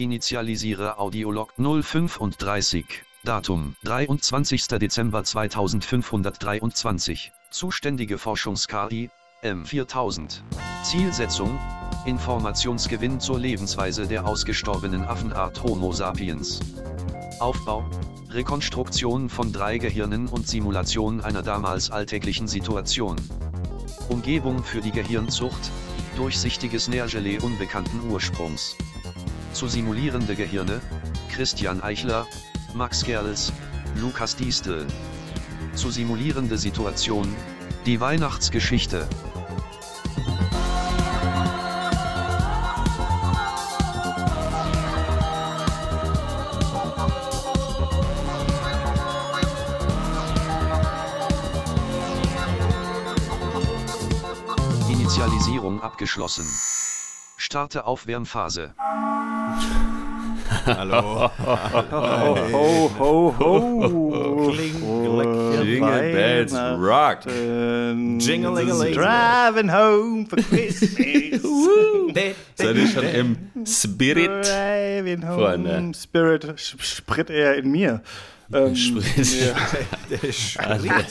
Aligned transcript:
Initialisiere 0.00 0.98
Audiolog 0.98 1.52
035. 1.58 2.86
Datum 3.22 3.76
23. 3.84 4.66
Dezember 4.66 5.24
2523. 5.24 7.32
Zuständige 7.50 8.16
Forschungs-KI 8.16 9.10
M4000. 9.42 10.40
Zielsetzung 10.84 11.58
Informationsgewinn 12.06 13.20
zur 13.20 13.38
Lebensweise 13.38 14.06
der 14.06 14.26
ausgestorbenen 14.26 15.04
Affenart 15.04 15.62
Homo 15.62 15.92
sapiens. 15.92 16.60
Aufbau 17.38 17.84
Rekonstruktion 18.30 19.28
von 19.28 19.52
drei 19.52 19.76
Gehirnen 19.76 20.28
und 20.28 20.48
Simulation 20.48 21.20
einer 21.20 21.42
damals 21.42 21.90
alltäglichen 21.90 22.48
Situation. 22.48 23.16
Umgebung 24.08 24.64
für 24.64 24.80
die 24.80 24.92
Gehirnzucht, 24.92 25.70
durchsichtiges 26.16 26.88
Nährgelee 26.88 27.38
unbekannten 27.38 28.10
Ursprungs. 28.10 28.78
Zu 29.52 29.68
simulierende 29.68 30.36
Gehirne, 30.36 30.80
Christian 31.28 31.82
Eichler, 31.82 32.26
Max 32.74 33.04
Gerls, 33.04 33.52
Lukas 33.96 34.36
Diestel. 34.36 34.86
Zu 35.74 35.90
simulierende 35.90 36.56
Situation, 36.56 37.34
die 37.84 38.00
Weihnachtsgeschichte. 38.00 39.06
Initialisierung 54.88 55.82
abgeschlossen. 55.82 56.46
Starte 57.36 57.84
Aufwärmphase. 57.84 58.74
Hallo. 60.66 61.30
Ho, 61.90 62.90
ho, 62.98 63.34
ho. 63.38 64.52
Jingle 65.62 66.12
Bells 66.12 66.52
Rock. 66.54 67.24
Jingle 67.26 68.54
Driving 68.92 69.68
home 69.72 70.26
for 70.26 70.38
Christmas. 70.42 71.42
Seid 72.54 72.76
ihr 72.76 72.86
schon 72.88 73.04
im 73.04 73.36
Spirit? 73.66 74.46
Driving 74.46 75.26
home. 75.26 75.94
Spirit, 75.94 76.44
Sch- 76.56 76.80
Sprit 76.82 77.30
eher 77.30 77.56
in 77.56 77.70
mir. 77.70 78.02
Ähm, 78.52 78.74
Sprit. 78.74 79.04
ja. 79.40 79.54
Alle, 80.66 81.04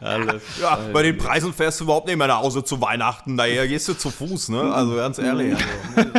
alle 0.00 0.40
Ja, 0.62 0.78
bei 0.92 1.02
den 1.02 1.18
Preisen 1.18 1.52
fährst 1.52 1.80
du 1.80 1.84
überhaupt 1.84 2.06
nicht 2.06 2.16
mehr 2.16 2.28
nach 2.28 2.38
Hause 2.38 2.62
zu 2.62 2.80
Weihnachten. 2.80 3.36
Daher 3.36 3.66
gehst 3.66 3.88
du 3.88 3.94
zu 3.94 4.08
Fuß, 4.10 4.50
ne? 4.50 4.72
Also 4.72 4.94
ganz 4.94 5.18
ehrlich. 5.18 5.56
Also, 5.96 6.10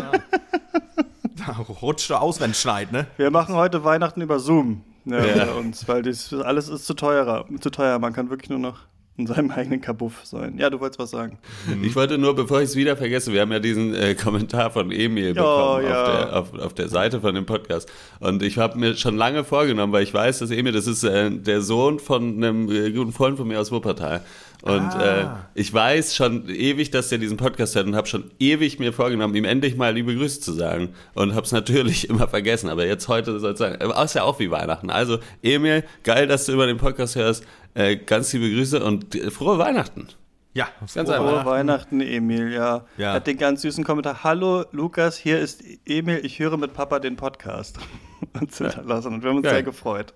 rutscht 1.81 2.09
der 2.09 2.21
Ausrennschneid, 2.21 2.91
ne? 2.91 3.07
Wir 3.17 3.31
machen 3.31 3.55
heute 3.55 3.83
Weihnachten 3.83 4.21
über 4.21 4.39
Zoom. 4.39 4.81
Ja, 5.05 5.23
Ja. 5.23 5.45
bei 5.45 5.51
uns, 5.53 5.87
weil 5.87 6.01
das 6.01 6.33
alles 6.33 6.67
ist 6.67 6.85
zu 6.85 6.93
teurer, 6.95 7.45
zu 7.59 7.69
teuer. 7.69 7.99
Man 7.99 8.13
kann 8.13 8.29
wirklich 8.29 8.49
nur 8.49 8.59
noch 8.59 8.79
in 9.17 9.27
seinem 9.27 9.49
eigenen 9.51 9.79
Kabuff 9.79 10.25
sein. 10.25 10.57
Ja, 10.57 10.69
du 10.69 10.79
wolltest 10.81 10.99
was 10.99 11.11
sagen. 11.11 11.37
Ich 11.83 11.95
wollte 11.95 12.17
nur, 12.17 12.35
bevor 12.35 12.59
ich 12.59 12.69
es 12.69 12.75
wieder 12.75 12.97
vergesse, 12.97 13.31
wir 13.31 13.41
haben 13.41 13.51
ja 13.51 13.59
diesen 13.59 13.95
äh, 13.95 14.13
Kommentar 14.13 14.71
von 14.71 14.91
Emil 14.91 15.33
bekommen 15.33 15.85
ja. 15.85 16.01
auf, 16.01 16.09
der, 16.09 16.35
auf, 16.37 16.53
auf 16.65 16.73
der 16.73 16.89
Seite 16.89 17.21
von 17.21 17.33
dem 17.33 17.45
Podcast. 17.45 17.89
Und 18.19 18.43
ich 18.43 18.57
habe 18.57 18.77
mir 18.77 18.95
schon 18.95 19.15
lange 19.15 19.45
vorgenommen, 19.45 19.93
weil 19.93 20.03
ich 20.03 20.13
weiß, 20.13 20.39
dass 20.39 20.51
Emil, 20.51 20.73
das 20.73 20.85
ist 20.85 21.03
äh, 21.05 21.29
der 21.31 21.61
Sohn 21.61 21.99
von 21.99 22.35
einem 22.43 22.69
äh, 22.69 22.91
guten 22.91 23.13
Freund 23.13 23.37
von 23.37 23.47
mir 23.47 23.59
aus 23.61 23.71
Wuppertal. 23.71 24.25
Und 24.61 24.95
äh, 24.95 25.27
ich 25.53 25.73
weiß 25.73 26.15
schon 26.15 26.49
ewig, 26.49 26.91
dass 26.91 27.09
der 27.09 27.17
diesen 27.17 27.37
Podcast 27.37 27.75
hört 27.75 27.87
und 27.87 27.95
habe 27.95 28.07
schon 28.07 28.31
ewig 28.39 28.79
mir 28.79 28.93
vorgenommen, 28.93 29.35
ihm 29.35 29.45
endlich 29.45 29.75
mal 29.75 29.93
liebe 29.93 30.15
Grüße 30.15 30.39
zu 30.41 30.53
sagen. 30.53 30.89
Und 31.13 31.35
habe 31.35 31.45
es 31.45 31.51
natürlich 31.51 32.09
immer 32.09 32.27
vergessen. 32.27 32.69
Aber 32.69 32.85
jetzt 32.85 33.07
heute 33.07 33.39
soll 33.39 33.55
sagen, 33.57 33.81
aber 33.81 34.03
ist 34.03 34.15
ja 34.15 34.23
auch 34.23 34.39
wie 34.39 34.51
Weihnachten. 34.51 34.89
Also 34.89 35.19
Emil, 35.43 35.83
geil, 36.03 36.27
dass 36.27 36.45
du 36.45 36.53
über 36.53 36.67
den 36.67 36.77
Podcast 36.77 37.15
hörst. 37.15 37.45
Äh, 37.73 37.97
ganz 37.97 38.31
liebe 38.33 38.49
Grüße 38.49 38.83
und 38.83 39.15
äh, 39.15 39.29
frohe 39.29 39.57
Weihnachten. 39.57 40.07
Ja, 40.53 40.69
Ganz 40.79 40.93
Frohe 40.93 41.19
einfach. 41.19 41.45
Weihnachten, 41.45 41.99
Emil, 41.99 42.53
ja. 42.53 42.85
Ja. 42.97 43.11
Hat 43.11 43.27
den 43.27 43.37
ganz 43.37 43.61
süßen 43.63 43.83
Kommentar. 43.83 44.23
Hallo, 44.23 44.63
Lukas, 44.71 45.17
hier 45.17 45.37
ist 45.37 45.61
Emil, 45.85 46.21
ich 46.23 46.39
höre 46.39 46.55
mit 46.55 46.73
Papa 46.73 46.99
den 46.99 47.17
Podcast. 47.17 47.77
Hinterlassen 48.39 49.15
und 49.15 49.23
wir 49.23 49.31
haben 49.31 49.37
uns 49.37 49.43
Geil. 49.43 49.55
sehr 49.55 49.63
gefreut. 49.63 50.13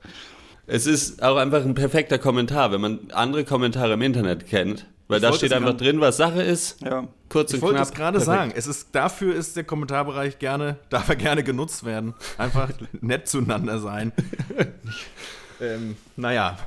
Es 0.72 0.86
ist 0.86 1.24
auch 1.24 1.38
einfach 1.38 1.64
ein 1.66 1.74
perfekter 1.74 2.18
Kommentar, 2.20 2.72
wenn 2.72 2.82
man 2.82 3.00
andere 3.12 3.44
Kommentare 3.44 3.94
im 3.94 4.02
Internet 4.02 4.48
kennt. 4.48 4.86
Weil 5.08 5.18
Ich 5.18 5.24
da 5.24 5.34
steht 5.34 5.54
einfach 5.54 5.76
drin, 5.76 6.00
was 6.02 6.18
Sache 6.18 6.44
ist. 6.44 6.80
Ja. 6.84 7.08
Kurz 7.30 7.52
und 7.52 7.58
Ich 7.58 7.62
wollte 7.64 7.78
knapp. 7.78 7.88
es 7.88 7.94
gerade 7.96 8.20
sagen. 8.20 8.54
Es 8.56 8.68
ist, 8.68 8.90
dafür 8.92 9.34
ist 9.36 9.56
der 9.58 9.64
Kommentarbereich 9.64 10.38
gerne, 10.38 10.78
darf 10.92 11.10
er 11.10 11.16
gerne 11.16 11.44
genutzt 11.44 11.84
werden. 11.84 12.14
Einfach 12.38 12.70
nett 13.02 13.28
zueinander 13.28 13.80
sein. 13.80 14.12
ähm, 15.62 15.96
naja. 16.16 16.58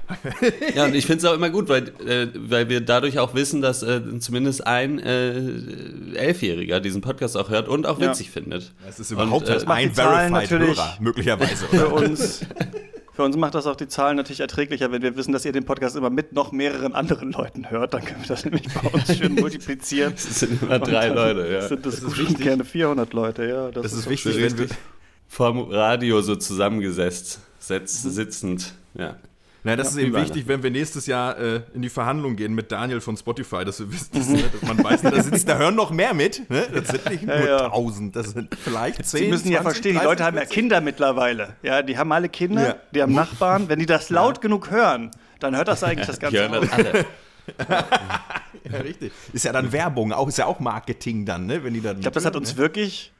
Ja, 0.74 0.84
und 0.86 0.94
ich 0.96 1.06
finde 1.06 1.18
es 1.18 1.24
auch 1.24 1.34
immer 1.34 1.50
gut, 1.50 1.68
weil, 1.68 1.88
äh, 2.04 2.26
weil 2.34 2.68
wir 2.68 2.80
dadurch 2.80 3.20
auch 3.20 3.34
wissen, 3.34 3.62
dass 3.62 3.84
äh, 3.84 4.00
zumindest 4.18 4.66
ein 4.66 4.98
äh, 4.98 6.16
Elfjähriger 6.16 6.80
diesen 6.80 7.00
Podcast 7.00 7.36
auch 7.36 7.48
hört 7.48 7.68
und 7.68 7.86
auch 7.86 8.00
Ja. 8.00 8.08
witzig 8.10 8.32
findet. 8.32 8.72
Es 8.88 8.98
ist 8.98 9.12
überhaupt 9.12 9.48
Und, 9.48 9.54
äh, 9.54 9.58
die 9.60 9.66
ein 9.68 9.94
verified 9.94 10.32
natürlich- 10.32 10.76
Hörer, 10.78 10.96
möglicherweise. 10.98 11.66
Für 11.66 11.88
uns, 11.88 12.40
für 13.12 13.22
uns 13.22 13.36
macht 13.36 13.54
das 13.54 13.66
auch 13.66 13.76
die 13.76 13.88
Zahlen 13.88 14.16
natürlich 14.16 14.40
erträglicher, 14.40 14.90
wenn 14.90 15.02
wir 15.02 15.16
wissen, 15.16 15.32
dass 15.32 15.44
ihr 15.44 15.52
den 15.52 15.64
Podcast 15.64 15.96
immer 15.96 16.10
mit 16.10 16.32
noch 16.32 16.50
mehreren 16.50 16.94
anderen 16.94 17.32
Leuten 17.32 17.68
hört. 17.70 17.92
Dann 17.92 18.04
können 18.04 18.22
wir 18.22 18.28
das 18.28 18.44
nämlich 18.44 18.62
bei 18.72 18.88
uns 18.88 19.16
schön 19.16 19.34
multiplizieren. 19.40 20.14
Es 20.14 20.40
sind 20.40 20.62
immer 20.62 20.78
drei 20.78 21.08
Leute, 21.08 21.52
ja. 21.52 21.68
Sind 21.68 21.84
das, 21.84 22.00
Das 22.00 22.18
ist 22.18 22.38
gerne 22.38 22.64
400 22.64 23.12
Leute, 23.12 23.46
ja. 23.46 23.70
Das, 23.70 23.82
Das 23.82 23.92
ist 23.92 24.06
doch 24.06 24.10
wichtig, 24.10 24.36
wenn 24.36 24.58
wir, 24.58 24.66
Vom 25.28 25.70
Radio 25.70 26.22
so 26.22 26.36
zusammengesetzt, 26.36 27.40
setz, 27.58 28.02
sitzend. 28.02 28.74
Ja. 28.94 29.16
Na, 29.64 29.76
das 29.76 29.94
Ja, 29.94 30.00
ist 30.00 30.06
eben 30.08 30.14
wichtig, 30.16 30.48
wenn 30.48 30.62
wir 30.64 30.70
nächstes 30.72 31.06
Jahr 31.06 31.38
äh, 31.38 31.60
in 31.72 31.82
die 31.82 31.88
Verhandlung 31.88 32.34
gehen 32.34 32.52
mit 32.52 32.72
Daniel 32.72 33.00
von 33.00 33.16
Spotify, 33.16 33.64
dass 33.64 33.78
wir 33.78 33.92
wissen, 33.92 34.08
dass, 34.12 34.28
ne, 34.28 34.42
dass 34.42 34.62
man 34.62 34.82
weiß, 34.82 35.02
da, 35.02 35.22
sitzt, 35.22 35.48
da 35.48 35.56
hören 35.56 35.76
noch 35.76 35.92
mehr 35.92 36.14
mit. 36.14 36.50
Ne? 36.50 36.66
Das 36.74 36.88
sind 36.88 37.08
nicht 37.08 37.22
nur 37.24 37.36
Ja, 37.36 37.46
ja. 37.46 37.64
1000, 37.66 38.16
das 38.16 38.30
sind 38.30 38.54
vielleicht 38.56 39.04
10. 39.06 39.20
Sie 39.20 39.28
müssen 39.28 39.52
ja 39.52 39.60
20, 39.62 39.62
verstehen, 39.62 39.92
die 39.92 39.98
30, 39.98 40.04
Leute 40.08 40.24
haben 40.24 40.34
ja 40.36 40.40
40. 40.40 40.54
Kinder 40.54 40.80
mittlerweile. 40.80 41.54
Ja, 41.62 41.82
die 41.82 41.96
haben 41.96 42.10
alle 42.10 42.28
Kinder, 42.28 42.66
Ja. 42.66 42.76
die 42.92 43.02
haben 43.02 43.14
Nachbarn. 43.14 43.68
Wenn 43.68 43.78
die 43.78 43.86
das 43.86 44.10
laut 44.10 44.40
genug 44.40 44.70
hören, 44.70 45.10
dann 45.38 45.54
hört 45.56 45.68
das 45.68 45.84
eigentlich 45.84 46.06
das 46.08 46.16
Die 46.18 46.22
Ganze 46.22 46.38
hören 46.40 46.54
auf. 46.54 46.60
das 46.68 46.72
alle. 46.72 47.04
Ja, 48.70 48.78
richtig. 48.78 49.12
Ist 49.32 49.44
ja 49.44 49.52
dann 49.52 49.72
Werbung, 49.72 50.12
auch, 50.12 50.28
ist 50.28 50.38
ja 50.38 50.46
auch 50.46 50.60
Marketing 50.60 51.26
dann, 51.26 51.46
ne? 51.46 51.64
Wenn 51.64 51.74
die 51.74 51.80
dann 51.80 51.96
Ich 51.96 52.02
glaube, 52.02 52.14
das 52.14 52.24
hat 52.24 52.36
uns 52.36 52.56
wirklich, 52.56 53.12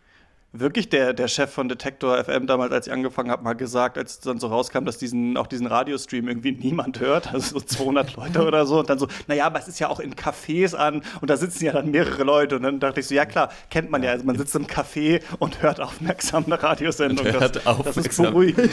wirklich 0.54 0.88
der, 0.90 1.14
der 1.14 1.28
Chef 1.28 1.50
von 1.50 1.68
Detektor 1.68 2.22
FM 2.22 2.46
damals, 2.46 2.72
als 2.72 2.86
ich 2.86 2.92
angefangen 2.92 3.30
habe, 3.30 3.42
mal 3.42 3.54
gesagt, 3.54 3.96
als 3.96 4.20
dann 4.20 4.38
so 4.38 4.48
rauskam, 4.48 4.84
dass 4.84 4.98
diesen, 4.98 5.36
auch 5.36 5.46
diesen 5.46 5.66
Radiostream 5.66 6.28
irgendwie 6.28 6.52
niemand 6.62 7.00
hört, 7.00 7.32
also 7.32 7.58
so 7.58 7.64
200 7.64 8.16
Leute 8.16 8.44
oder 8.46 8.66
so. 8.66 8.78
Und 8.80 8.90
dann 8.90 8.98
so, 8.98 9.08
naja, 9.28 9.46
aber 9.46 9.58
es 9.58 9.68
ist 9.68 9.78
ja 9.80 9.88
auch 9.88 10.00
in 10.00 10.14
Cafés 10.14 10.74
an 10.74 11.02
und 11.20 11.30
da 11.30 11.36
sitzen 11.36 11.64
ja 11.64 11.72
dann 11.72 11.90
mehrere 11.90 12.24
Leute. 12.24 12.56
Und 12.56 12.62
dann 12.64 12.80
dachte 12.80 13.00
ich 13.00 13.06
so, 13.06 13.14
ja 13.14 13.24
klar, 13.24 13.50
kennt 13.70 13.90
man 13.90 14.02
ja. 14.02 14.10
Also 14.10 14.24
man 14.24 14.36
sitzt 14.36 14.54
im 14.54 14.66
Café 14.66 15.22
und 15.38 15.62
hört 15.62 15.80
aufmerksam 15.80 16.44
eine 16.46 16.62
Radiosendung. 16.62 17.26
Und 17.26 17.32
hört 17.32 17.56
das, 17.56 17.64
das 17.64 17.64
ist 17.64 17.66
aufmerksam. 17.86 18.24
beruhigend. 18.26 18.70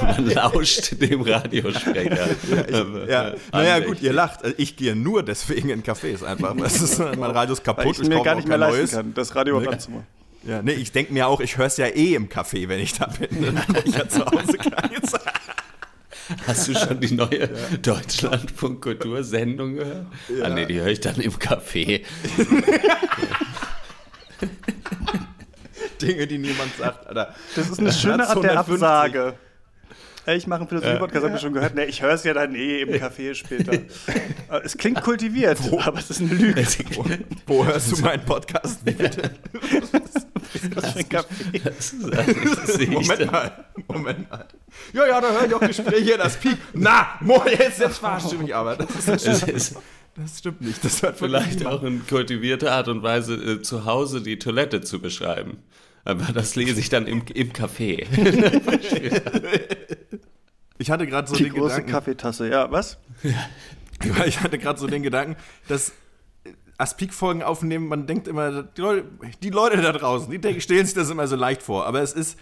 Man 0.00 0.26
lauscht 0.30 1.00
dem 1.00 1.22
Radiosprecher. 1.22 2.28
Ja, 3.08 3.28
Äh, 3.30 3.36
naja, 3.52 3.74
andächtig. 3.74 3.86
gut, 3.86 4.02
ihr 4.02 4.12
lacht. 4.12 4.44
Also 4.44 4.54
Ich 4.58 4.76
gehe 4.76 4.94
nur 4.94 5.22
deswegen 5.22 5.70
in 5.70 5.82
Cafés 5.82 6.22
einfach. 6.24 6.54
Das 6.56 6.80
ist, 6.80 6.98
mein 6.98 7.30
Radio 7.30 7.54
ist 7.54 7.66
Weil 7.66 7.74
kaputt, 7.74 7.98
ich 8.00 8.08
mir 8.08 8.22
gar 8.22 8.34
nicht 8.34 8.46
mehr 8.48 8.58
kein 8.58 8.68
leisten 8.70 8.78
neues. 8.80 8.92
kann, 8.92 9.14
das 9.14 9.34
Radio 9.34 9.60
Nee. 9.60 9.68
anzumachen. 9.68 10.03
Ja, 10.46 10.62
nee, 10.62 10.72
ich 10.72 10.92
denke 10.92 11.12
mir 11.12 11.26
auch, 11.26 11.40
ich 11.40 11.56
höre 11.56 11.66
es 11.66 11.76
ja 11.78 11.86
eh 11.86 12.14
im 12.14 12.28
Café, 12.28 12.68
wenn 12.68 12.80
ich 12.80 12.92
da 12.94 13.06
bin. 13.06 13.28
Dann 13.42 13.62
ich 13.84 13.94
ja 13.94 14.08
zu 14.08 14.24
Hause 14.26 14.58
keine 14.58 15.00
Zeit. 15.02 15.22
Hast 16.46 16.68
du 16.68 16.74
schon 16.74 17.00
die 17.00 17.12
neue 17.12 17.48
Deutschlandfunk 17.82 18.82
Kultur-Sendung 18.82 19.76
gehört? 19.76 20.06
Ah, 20.42 20.48
nee, 20.50 20.66
die 20.66 20.80
höre 20.80 20.88
ich 20.88 21.00
dann 21.00 21.16
im 21.16 21.32
Café. 21.32 22.02
Dinge, 26.00 26.26
die 26.26 26.38
niemand 26.38 26.76
sagt, 26.76 27.06
Alter. 27.06 27.34
Das 27.56 27.68
ist 27.70 27.78
eine 27.78 27.92
schöne 27.92 28.26
Art 28.26 28.42
der 28.42 28.52
150. 28.52 28.72
Absage. 28.82 29.34
Ich 30.26 30.46
mache 30.46 30.60
einen 30.60 30.68
Philosophie-Podcast, 30.68 31.24
habt 31.24 31.34
ihr 31.34 31.40
schon 31.40 31.52
gehört? 31.52 31.74
Nee, 31.74 31.84
ich 31.84 32.00
höre 32.00 32.14
es 32.14 32.24
ja 32.24 32.32
dann 32.32 32.54
eh 32.54 32.80
im 32.80 32.90
Café 32.90 33.34
später. 33.34 33.72
Äh, 33.74 34.60
es 34.64 34.76
klingt 34.76 35.02
kultiviert, 35.02 35.58
aber 35.80 35.98
es 35.98 36.10
ist 36.10 36.20
eine 36.20 36.32
Lüge. 36.34 36.64
Wo, 36.94 37.04
wo 37.46 37.66
hörst 37.66 37.92
du 37.92 38.02
meinen 38.02 38.24
Podcast? 38.24 38.84
Bitte? 38.84 39.30
Das 40.74 40.84
ist 40.84 40.96
ein 40.96 41.04
Café. 41.04 41.62
Das 41.62 41.92
ist, 41.92 42.02
das 42.02 42.74
sehe 42.74 42.84
ich 42.84 42.90
Moment 42.90 43.30
mal, 43.30 43.64
Moment 43.88 44.30
mal. 44.30 44.46
Ja, 44.92 45.06
ja, 45.06 45.20
da 45.20 45.30
höre 45.30 45.46
ich 45.46 45.54
auch 45.54 45.60
Gespräche, 45.60 46.16
das 46.16 46.36
Peak. 46.36 46.56
Na, 46.72 47.18
Mo, 47.20 47.42
jetzt, 47.46 47.80
jetzt 47.80 47.98
verarschst 47.98 48.32
du 48.32 48.38
mich 48.38 48.54
aber. 48.54 48.76
Das, 48.76 49.08
ist, 49.08 49.26
Es 49.26 49.42
ist 49.42 49.76
das 50.16 50.38
stimmt 50.38 50.60
nicht. 50.60 50.84
Das 50.84 51.02
hört 51.02 51.18
vielleicht 51.18 51.66
auch 51.66 51.82
eine 51.82 51.98
kultivierte 51.98 52.70
Art 52.70 52.88
und 52.88 53.02
Weise, 53.02 53.34
äh, 53.34 53.62
zu 53.62 53.84
Hause 53.84 54.22
die 54.22 54.38
Toilette 54.38 54.80
zu 54.80 55.00
beschreiben. 55.00 55.58
Aber 56.04 56.32
das 56.32 56.54
lese 56.56 56.78
ich 56.80 56.88
dann 56.90 57.06
im, 57.06 57.22
im 57.34 57.52
Café. 57.52 58.06
Ich 60.76 60.90
hatte 60.90 61.06
gerade 61.06 61.28
so 61.28 61.36
Die 61.36 61.44
den 61.44 61.52
große 61.52 61.68
Gedanken, 61.76 61.92
Kaffeetasse, 61.92 62.48
ja, 62.50 62.70
was? 62.70 62.98
ich 64.26 64.40
hatte 64.40 64.58
gerade 64.58 64.78
so 64.78 64.88
den 64.88 65.04
Gedanken, 65.04 65.36
dass 65.68 65.92
Aspik-Folgen 66.78 67.44
aufnehmen, 67.44 67.86
man 67.86 68.08
denkt 68.08 68.26
immer, 68.26 68.64
die 68.64 68.80
Leute, 68.80 69.04
die 69.42 69.50
Leute 69.50 69.80
da 69.80 69.92
draußen, 69.92 70.28
die 70.32 70.40
denken, 70.40 70.60
stellen 70.60 70.84
sich 70.84 70.94
das 70.94 71.10
immer 71.10 71.28
so 71.28 71.36
leicht 71.36 71.62
vor. 71.62 71.86
Aber 71.86 72.02
es 72.02 72.12
ist, 72.12 72.36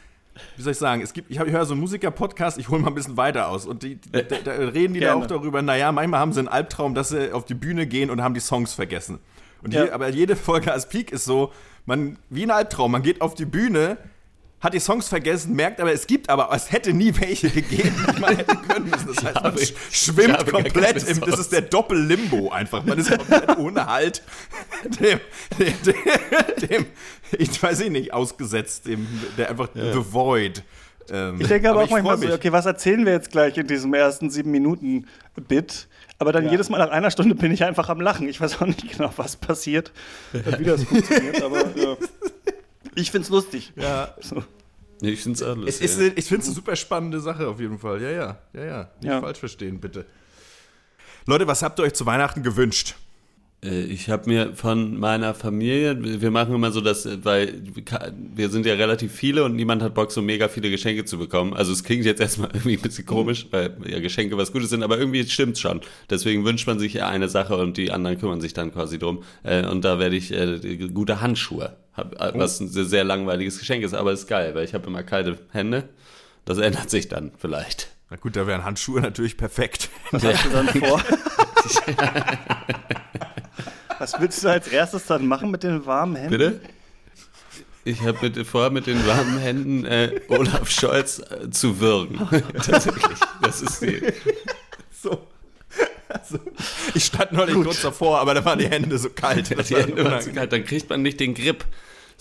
wie 0.57 0.63
soll 0.63 0.73
ich 0.73 0.79
sagen, 0.79 1.03
es 1.03 1.13
gibt, 1.13 1.31
ich, 1.31 1.39
hab- 1.39 1.47
ich 1.47 1.53
höre 1.53 1.67
so 1.67 1.75
einen 1.75 1.83
Musiker-Podcast, 1.83 2.57
ich 2.57 2.71
hole 2.71 2.81
mal 2.81 2.89
ein 2.89 2.95
bisschen 2.95 3.19
weiter 3.19 3.49
aus. 3.49 3.67
Und 3.67 3.83
die, 3.83 4.01
da, 4.11 4.23
da 4.23 4.51
reden 4.53 4.95
die 4.95 5.01
da 5.01 5.09
Gerne. 5.09 5.23
auch 5.23 5.27
darüber, 5.27 5.61
naja, 5.61 5.93
manchmal 5.93 6.21
haben 6.21 6.33
sie 6.33 6.39
einen 6.41 6.49
Albtraum, 6.49 6.95
dass 6.95 7.11
sie 7.11 7.33
auf 7.33 7.45
die 7.45 7.55
Bühne 7.55 7.87
gehen 7.87 8.09
und 8.09 8.23
haben 8.23 8.33
die 8.33 8.41
Songs 8.41 8.73
vergessen. 8.73 9.19
Und 9.63 9.75
Ja. 9.75 9.83
hier, 9.85 9.95
aber 9.95 10.09
jede 10.09 10.37
Folge 10.37 10.73
Aspik 10.73 11.13
ist 11.13 11.27
so, 11.27 11.53
man, 11.87 12.19
wie 12.31 12.45
ein 12.45 12.51
Albtraum, 12.51 12.93
man 12.93 13.03
geht 13.03 13.21
auf 13.21 13.35
die 13.35 13.45
Bühne, 13.45 13.97
hat 14.61 14.75
die 14.75 14.79
Songs 14.81 15.09
vergessen, 15.09 15.55
merkt 15.57 15.81
aber, 15.81 15.93
es 15.93 16.07
gibt 16.07 16.31
aber, 16.31 16.49
es 16.55 16.71
hätte 16.71 16.93
nie 16.93 17.13
welche 17.21 17.51
gegeben, 17.51 17.93
die 18.15 18.21
man 18.21 18.37
hätte 18.37 18.55
können 18.57 18.89
müssen. 18.91 19.09
Das 19.13 19.25
heißt, 19.25 19.43
man 19.43 19.55
sch- 19.57 19.75
schwimmt 19.91 20.47
komplett 20.47 21.03
im, 21.09 21.21
das 21.21 21.41
ist 21.41 21.51
der 21.53 21.63
Doppel-Limbo 21.63 22.51
einfach. 22.51 22.85
Man 22.85 22.97
ist 22.99 23.11
komplett 23.11 23.59
ohne 23.59 23.87
Halt 23.87 24.23
dem, 25.01 25.19
dem, 25.59 25.75
dem, 25.85 26.69
dem, 26.69 26.87
ich 27.33 27.61
weiß 27.61 27.81
ich 27.81 27.91
nicht, 27.91 28.13
ausgesetzt, 28.15 28.87
dem, 28.87 29.07
der 29.37 29.51
einfach 29.51 29.69
The 29.75 30.13
Void. 30.13 30.63
Ähm, 31.11 31.41
Ich 31.41 31.49
denke 31.49 31.69
aber, 31.71 31.81
auch 31.81 31.85
ich 31.85 31.91
freu 31.91 32.03
manchmal 32.03 32.29
so, 32.31 32.35
okay, 32.37 32.53
was 32.53 32.65
erzählen 32.65 33.05
wir 33.05 33.15
jetzt 33.15 33.33
gleich 33.33 33.57
in 33.59 33.67
diesem 33.67 33.93
ersten 33.95 34.31
sieben 34.31 34.53
Minuten 34.53 35.09
Bit? 35.49 35.89
Aber 36.23 36.31
dann 36.33 36.49
jedes 36.49 36.69
Mal 36.71 36.79
nach 36.79 36.91
einer 36.91 37.11
Stunde 37.11 37.35
bin 37.35 37.51
ich 37.51 37.65
einfach 37.65 37.89
am 37.89 38.01
Lachen. 38.01 38.29
Ich 38.29 38.41
weiß 38.41 38.63
auch 38.63 38.67
nicht 38.67 38.97
genau, 38.97 39.13
was 39.17 39.35
passiert, 39.35 39.91
wie 40.33 40.63
das 40.65 40.85
funktioniert, 40.85 41.43
aber 41.43 41.59
ja. 41.77 41.97
ich 42.95 43.11
find's 43.11 43.29
lustig. 43.29 43.73
Ja, 43.75 44.15
So. 44.21 44.45
Ich 45.01 45.21
finde 45.21 45.37
es 45.37 45.43
auch 45.43 45.57
es 45.57 45.81
lustig. 45.81 45.85
ist, 45.85 45.99
eine- 45.99 46.09
ich 46.11 46.25
finde 46.27 46.43
es 46.43 46.47
eine 46.47 46.55
super 46.55 46.77
spannende 46.77 47.19
Sache 47.19 47.49
auf 47.49 47.59
jeden 47.59 47.77
Fall. 47.81 48.01
Ja, 48.01 48.11
ja, 48.11 48.39
ja, 48.53 48.65
ja. 48.65 48.79
Nicht 49.01 49.11
Ja. 49.11 49.21
falsch 49.21 49.41
verstehen, 49.41 49.81
bitte. 49.81 50.07
Leute, 51.27 51.49
was 51.49 51.63
habt 51.65 51.81
ihr 51.81 51.83
euch 51.83 51.95
zu 51.95 52.07
Weihnachten 52.07 52.45
gewünscht? 52.45 52.95
Äh, 53.65 53.83
Ich 53.85 54.09
habe 54.11 54.29
mir 54.29 54.55
von 54.55 54.99
meiner 54.99 55.35
Familie, 55.35 55.97
wir 56.21 56.31
machen 56.31 56.55
immer 56.55 56.73
so, 56.73 56.81
dass, 56.81 57.07
äh, 57.07 57.19
weil 57.25 57.63
wir 58.35 58.49
sind 58.51 58.67
ja 58.67 58.75
relativ 58.75 59.13
viele 59.13 59.45
und 59.45 59.55
niemand 59.57 59.83
hat 59.83 59.95
Bock, 59.95 60.11
so 60.13 60.23
mega 60.23 60.49
viele 60.49 60.71
Geschenke 60.71 61.05
zu 61.05 61.19
bekommen. 61.19 61.55
Also 61.55 61.73
es 61.73 61.85
klingt 61.85 62.05
jetzt 62.05 62.21
erstmal 62.21 62.51
irgendwie 62.55 62.77
ein 62.77 62.83
bisschen 62.83 63.07
komisch, 63.07 63.47
weil 63.51 63.77
ja 63.87 64.01
Geschenke 64.01 64.37
was 64.37 64.53
Gutes 64.53 64.71
sind, 64.71 64.83
aber 64.83 64.99
irgendwie 64.99 65.25
stimmt's 65.29 65.61
schon. 65.61 65.81
Deswegen 66.11 66.45
wünscht 66.45 66.67
man 66.67 66.79
sich 66.79 66.95
ja 66.95 67.09
eine 67.09 67.29
Sache 67.29 67.57
und 67.57 67.77
die 67.77 67.91
anderen 67.93 68.19
kümmern 68.19 68.41
sich 68.41 68.53
dann 68.55 68.73
quasi 68.73 68.99
drum. 68.99 69.23
Äh, 69.43 69.67
Und 69.67 69.85
da 69.85 69.99
werde 69.99 70.17
ich 70.17 70.33
äh, 70.33 70.77
gute 70.89 71.21
Handschuhe, 71.21 71.77
äh, 71.97 72.33
was 72.35 72.61
ein 72.61 72.69
sehr, 72.69 72.85
sehr 72.85 73.05
langweiliges 73.05 73.59
Geschenk 73.59 73.85
ist, 73.85 73.95
aber 73.95 74.13
ist 74.13 74.27
geil, 74.27 74.55
weil 74.55 74.65
ich 74.65 74.75
habe 74.75 74.87
immer 74.89 75.03
kalte 75.03 75.39
Hände. 75.51 75.89
Das 76.45 76.59
ändert 76.59 76.91
sich 76.91 77.09
dann 77.09 77.31
vielleicht. 77.39 77.89
Na 78.11 78.17
gut, 78.17 78.35
da 78.37 78.47
wären 78.47 78.65
Handschuhe 78.65 79.01
natürlich 79.01 79.37
perfekt. 79.37 79.89
Was 80.11 80.25
hast 80.25 80.45
du 80.45 80.51
dann 80.51 80.69
vor? 80.69 81.01
was 84.03 84.21
willst 84.21 84.43
du 84.43 84.49
als 84.49 84.67
erstes 84.67 85.07
dann 85.07 85.27
machen 85.29 85.51
mit 85.53 85.63
den 85.63 85.87
warmen 85.87 86.17
Händen? 86.17 86.31
Bitte? 86.31 86.61
Ich 87.85 88.01
habe 88.01 88.19
mit, 88.23 88.47
vor, 88.47 88.71
mit 88.71 88.89
den 88.89 89.07
warmen 89.07 89.39
Händen 89.39 89.85
äh, 89.85 90.21
Olaf 90.29 90.69
Scholz 90.71 91.21
äh, 91.21 91.51
zu 91.51 91.79
würgen. 91.79 92.19
Tatsächlich. 92.67 93.05
Das 93.41 93.63
ist 93.63 93.81
die. 93.81 94.03
So. 95.01 95.27
Also, 96.09 96.39
ich 96.95 97.05
stand 97.05 97.33
neulich 97.33 97.55
kurz 97.55 97.83
davor, 97.83 98.19
aber 98.19 98.35
da 98.35 98.45
waren 98.45 98.59
die 98.59 98.69
Hände 98.69 98.99
so 98.99 99.09
kalt. 99.09 99.57
Das 99.57 99.69
Die 99.69 99.77
Hände 99.77 100.05
waren 100.05 100.21
zu 100.21 100.33
kalt, 100.33 100.53
dann 100.53 100.65
kriegt 100.65 100.91
man 100.91 101.03
nicht 101.03 101.19
den 101.21 101.35
Grip. 101.35 101.65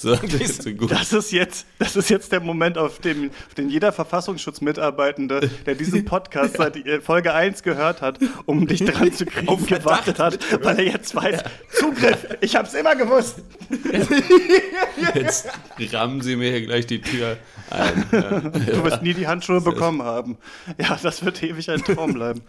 So, 0.01 0.15
das 0.15 0.33
ist 0.33 0.63
so. 0.63 0.71
Das 0.87 1.13
ist 1.13 1.31
jetzt, 1.31 1.67
das 1.77 1.95
ist 1.95 2.09
jetzt 2.09 2.31
der 2.31 2.39
Moment, 2.39 2.75
auf 2.75 2.97
dem, 2.97 3.29
auf 3.47 3.53
den 3.53 3.69
jeder 3.69 3.91
Verfassungsschutzmitarbeitende, 3.91 5.51
der 5.67 5.75
diesen 5.75 6.05
Podcast 6.05 6.57
seit 6.57 6.75
äh, 6.87 7.01
Folge 7.01 7.35
1 7.35 7.61
gehört 7.61 8.01
hat, 8.01 8.17
um 8.47 8.65
dich 8.65 8.83
dran 8.83 9.13
zu 9.13 9.25
kriegen, 9.27 9.47
Auf 9.47 9.67
gewartet 9.67 10.17
hat, 10.17 10.39
weil 10.63 10.79
er 10.79 10.85
jetzt 10.85 11.13
weiß, 11.13 11.43
Zugriff, 11.71 12.25
ich 12.41 12.55
hab's 12.55 12.73
immer 12.73 12.95
gewusst. 12.95 13.43
Jetzt 15.15 15.47
rammen 15.93 16.21
sie 16.21 16.35
mir 16.35 16.51
hier 16.51 16.61
gleich 16.61 16.85
die 16.85 17.01
Tür 17.01 17.37
ein. 17.69 18.05
Ja. 18.11 18.39
Du 18.39 18.83
wirst 18.83 19.01
nie 19.01 19.13
die 19.13 19.27
Handschuhe 19.27 19.61
bekommen 19.61 20.03
haben. 20.03 20.37
Ja, 20.77 20.99
das 21.01 21.23
wird 21.23 21.41
ewig 21.43 21.69
ein 21.69 21.83
Traum 21.83 22.13
bleiben. 22.13 22.41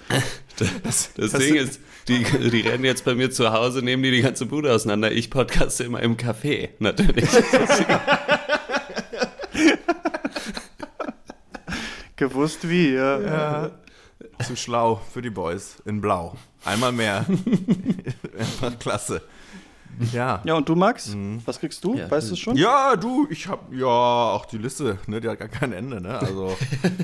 Das, 0.83 1.13
das 1.15 1.33
Ding 1.33 1.55
ist, 1.55 1.81
die, 2.09 2.25
die 2.25 2.61
rennen 2.61 2.85
jetzt 2.85 3.05
bei 3.05 3.15
mir 3.15 3.31
zu 3.31 3.53
Hause, 3.53 3.83
nehmen 3.83 4.03
die 4.03 4.11
die 4.11 4.23
ganze 4.23 4.47
Bude 4.47 4.73
auseinander. 4.73 5.13
Ich 5.13 5.31
podcaste 5.31 5.85
immer 5.85 6.01
im 6.01 6.17
Café, 6.17 6.71
natürlich. 6.79 7.29
Gewusst 12.17 12.69
wie, 12.69 12.95
ja. 12.95 13.21
Ja. 13.21 13.71
Zu 14.45 14.57
schlau 14.57 15.01
für 15.13 15.23
die 15.23 15.31
Boys 15.31 15.77
in 15.85 16.01
Blau. 16.01 16.37
Einmal 16.65 16.93
mehr. 16.93 17.25
Einfach 18.39 18.79
klasse. 18.79 19.23
Ja. 20.13 20.41
Ja, 20.45 20.55
und 20.55 20.69
du, 20.69 20.75
Max? 20.75 21.15
Was 21.45 21.59
kriegst 21.59 21.83
du? 21.85 21.97
Ja. 21.97 22.11
Weißt 22.11 22.31
du 22.31 22.35
es 22.35 22.39
schon? 22.39 22.57
Ja, 22.57 22.97
du, 22.97 23.27
ich 23.31 23.47
hab, 23.47 23.73
ja, 23.73 23.87
auch 23.87 24.47
die 24.47 24.59
Liste, 24.59 24.99
ne, 25.07 25.21
die 25.21 25.29
hat 25.29 25.39
gar 25.39 25.49
kein 25.49 25.73
Ende, 25.73 26.01
ne, 26.01 26.19
also, 26.19 26.57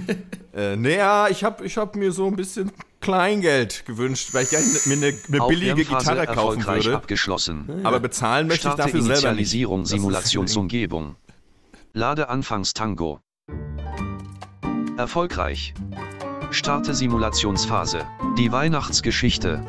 äh, 0.54 0.76
naja, 0.76 1.28
ich 1.28 1.44
hab, 1.44 1.62
ich 1.62 1.76
hab 1.76 1.96
mir 1.96 2.12
so 2.12 2.26
ein 2.26 2.36
bisschen 2.36 2.72
Kleingeld 3.00 3.84
gewünscht, 3.86 4.30
weil 4.34 4.44
ich 4.44 4.50
gerne 4.50 4.66
mir 4.86 4.94
eine, 4.94 5.18
eine 5.28 5.46
billige 5.48 5.74
Gitarre 5.84 6.26
kaufen 6.26 6.66
würde, 6.66 6.96
abgeschlossen. 6.96 7.80
aber 7.84 8.00
bezahlen 8.00 8.48
möchte 8.48 8.68
ich 8.68 8.74
Starte 8.74 8.92
dafür 8.92 9.02
selber 9.02 9.34
nicht. 9.34 9.50
Simulationsumgebung. 9.50 11.16
Lade 11.92 12.28
Anfangstango. 12.28 13.20
Erfolgreich. 14.96 15.74
Starte 16.50 16.94
Simulationsphase. 16.94 18.04
Die 18.36 18.50
Weihnachtsgeschichte. 18.50 19.64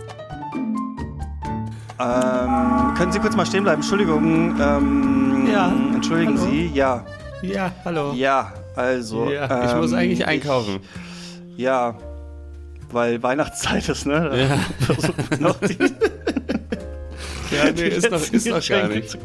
Ähm, 2.00 2.94
können 2.98 3.12
Sie 3.12 3.20
kurz 3.20 3.36
mal 3.36 3.46
stehen 3.46 3.64
bleiben? 3.64 3.82
Entschuldigung. 3.82 4.56
Ähm, 4.60 5.48
Ja, 5.52 5.68
Entschuldigen 5.94 6.40
hallo. 6.40 6.50
Sie. 6.52 6.68
Ja. 6.74 7.06
Ja, 7.42 7.72
hallo. 7.86 8.14
Ja, 8.14 8.54
also. 8.76 9.30
Ja, 9.30 9.70
ich 9.70 9.76
muss 9.76 9.92
ähm, 9.92 9.98
eigentlich 9.98 10.26
einkaufen. 10.26 10.80
Ich, 11.56 11.64
ja. 11.64 11.96
Weil 12.92 13.22
Weihnachtszeit 13.22 13.88
ist, 13.90 14.06
ne? 14.06 14.50
Ja. 14.50 15.38
noch 15.40 15.60
die, 15.60 15.78
Ja, 17.52 17.72
nee, 17.76 17.88
ist 17.88 18.10
noch, 18.12 18.22
ist 18.32 18.48
noch 18.48 18.68
gar 18.68 18.88
nicht. 18.88 19.10
zu- 19.12 19.18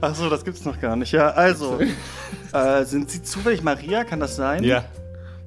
Ach 0.00 0.14
so, 0.14 0.28
das 0.28 0.44
gibt's 0.44 0.64
noch 0.64 0.78
gar 0.80 0.96
nicht. 0.96 1.12
Ja, 1.12 1.30
also. 1.30 1.78
äh, 2.52 2.84
sind 2.84 3.10
Sie 3.10 3.22
zufällig 3.22 3.62
Maria? 3.62 4.04
Kann 4.04 4.20
das 4.20 4.36
sein? 4.36 4.62
Ja, 4.64 4.84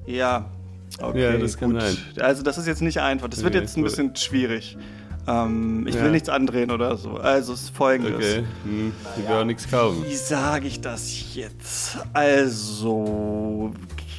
Ja. 0.06 0.46
Okay, 1.00 1.22
Ja, 1.32 1.36
das 1.38 1.56
kann 1.56 1.72
gut. 1.72 1.80
sein. 1.82 1.96
Also 2.20 2.42
das 2.42 2.58
ist 2.58 2.66
jetzt 2.66 2.82
nicht 2.82 3.00
einfach. 3.00 3.28
Das 3.28 3.42
wird 3.44 3.54
Nee, 3.54 3.60
jetzt 3.60 3.76
ein 3.76 3.84
bisschen 3.84 4.16
schwierig. 4.16 4.76
Ähm, 5.28 5.86
ich 5.86 5.94
Ja. 5.94 6.02
will 6.04 6.10
nichts 6.10 6.28
andrehen 6.28 6.70
oder 6.72 6.96
so. 6.96 7.12
Also 7.18 7.52
es 7.52 7.62
ist 7.64 7.76
folgendes. 7.76 8.14
okay. 8.16 8.44
Hm, 8.64 8.92
ich 9.16 9.28
will 9.28 9.36
auch 9.36 9.44
nichts 9.44 9.70
kaufen. 9.70 10.04
Wie 10.08 10.14
sage 10.16 10.66
ich 10.66 10.80
das 10.80 11.34
jetzt? 11.34 11.98
Also, 12.14 13.72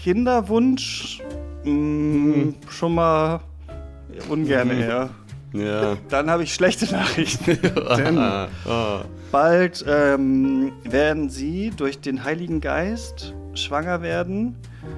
Kinderwunsch? 0.04 1.22
Mm, 1.64 2.54
Schon 2.70 2.96
mal 2.96 3.42
ungern 4.30 4.70
eher. 4.72 5.10
Ja. 5.54 5.98
Dann 6.10 6.30
habe 6.30 6.44
ich 6.44 6.54
schlechte 6.54 6.86
Nachrichten. 6.92 7.58
Denn 7.98 8.18
Ah, 8.18 8.48
bald 9.32 9.84
ähm, 9.88 10.72
werden 10.84 11.30
sie 11.30 11.72
durch 11.76 12.00
den 12.00 12.24
Heiligen 12.24 12.62
Geist 12.62 13.34
schwanger 13.56 14.02
werden. 14.02 14.56